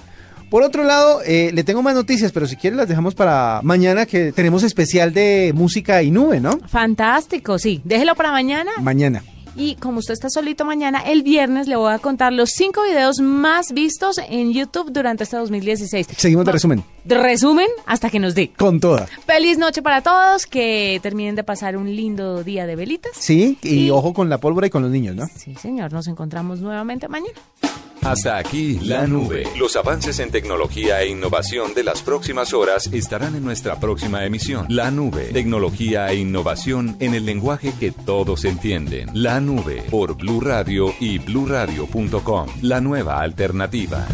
Por 0.52 0.62
otro 0.62 0.84
lado, 0.84 1.22
eh, 1.24 1.50
le 1.54 1.64
tengo 1.64 1.82
más 1.82 1.94
noticias, 1.94 2.30
pero 2.30 2.46
si 2.46 2.56
quieren 2.56 2.76
las 2.76 2.86
dejamos 2.86 3.14
para 3.14 3.60
mañana, 3.62 4.04
que 4.04 4.32
tenemos 4.32 4.62
especial 4.62 5.14
de 5.14 5.50
música 5.54 6.02
y 6.02 6.10
nube, 6.10 6.40
¿no? 6.40 6.58
Fantástico, 6.68 7.58
sí. 7.58 7.80
Déjelo 7.84 8.14
para 8.14 8.32
mañana. 8.32 8.70
Mañana. 8.82 9.22
Y 9.56 9.76
como 9.76 9.98
usted 9.98 10.14
está 10.14 10.28
solito 10.30 10.64
mañana, 10.64 11.00
el 11.00 11.22
viernes 11.22 11.68
le 11.68 11.76
voy 11.76 11.92
a 11.92 11.98
contar 11.98 12.32
los 12.32 12.50
cinco 12.50 12.82
videos 12.82 13.20
más 13.20 13.72
vistos 13.72 14.18
en 14.18 14.52
YouTube 14.52 14.92
durante 14.92 15.24
este 15.24 15.36
2016. 15.36 16.08
Seguimos 16.16 16.46
de 16.46 16.52
resumen. 16.52 16.84
Resumen 17.04 17.66
hasta 17.86 18.10
que 18.10 18.18
nos 18.18 18.34
dé. 18.34 18.50
Con 18.56 18.80
toda. 18.80 19.06
Feliz 19.26 19.58
noche 19.58 19.82
para 19.82 20.02
todos, 20.02 20.46
que 20.46 21.00
terminen 21.02 21.34
de 21.34 21.44
pasar 21.44 21.76
un 21.76 21.94
lindo 21.94 22.44
día 22.44 22.66
de 22.66 22.76
velitas. 22.76 23.12
Sí, 23.18 23.58
y 23.62 23.86
Y- 23.86 23.90
ojo 23.90 24.12
con 24.14 24.28
la 24.28 24.38
pólvora 24.38 24.66
y 24.66 24.70
con 24.70 24.82
los 24.82 24.90
niños, 24.90 25.16
¿no? 25.16 25.26
Sí, 25.36 25.54
señor, 25.56 25.92
nos 25.92 26.06
encontramos 26.06 26.60
nuevamente 26.60 27.08
mañana. 27.08 27.38
Hasta 28.02 28.36
aquí 28.36 28.80
la 28.82 29.06
nube. 29.06 29.44
Los 29.56 29.76
avances 29.76 30.18
en 30.18 30.32
tecnología 30.32 31.00
e 31.02 31.08
innovación 31.08 31.72
de 31.72 31.84
las 31.84 32.02
próximas 32.02 32.52
horas 32.52 32.88
estarán 32.92 33.36
en 33.36 33.44
nuestra 33.44 33.78
próxima 33.78 34.24
emisión. 34.26 34.66
La 34.70 34.90
nube. 34.90 35.26
Tecnología 35.32 36.10
e 36.10 36.16
innovación 36.16 36.96
en 36.98 37.14
el 37.14 37.24
lenguaje 37.24 37.72
que 37.78 37.92
todos 37.92 38.44
entienden. 38.44 39.08
La 39.14 39.38
nube 39.38 39.84
por 39.88 40.16
Blue 40.16 40.40
Radio 40.40 40.92
y 40.98 41.18
bluradio.com. 41.18 42.48
La 42.62 42.80
nueva 42.80 43.20
alternativa. 43.20 44.04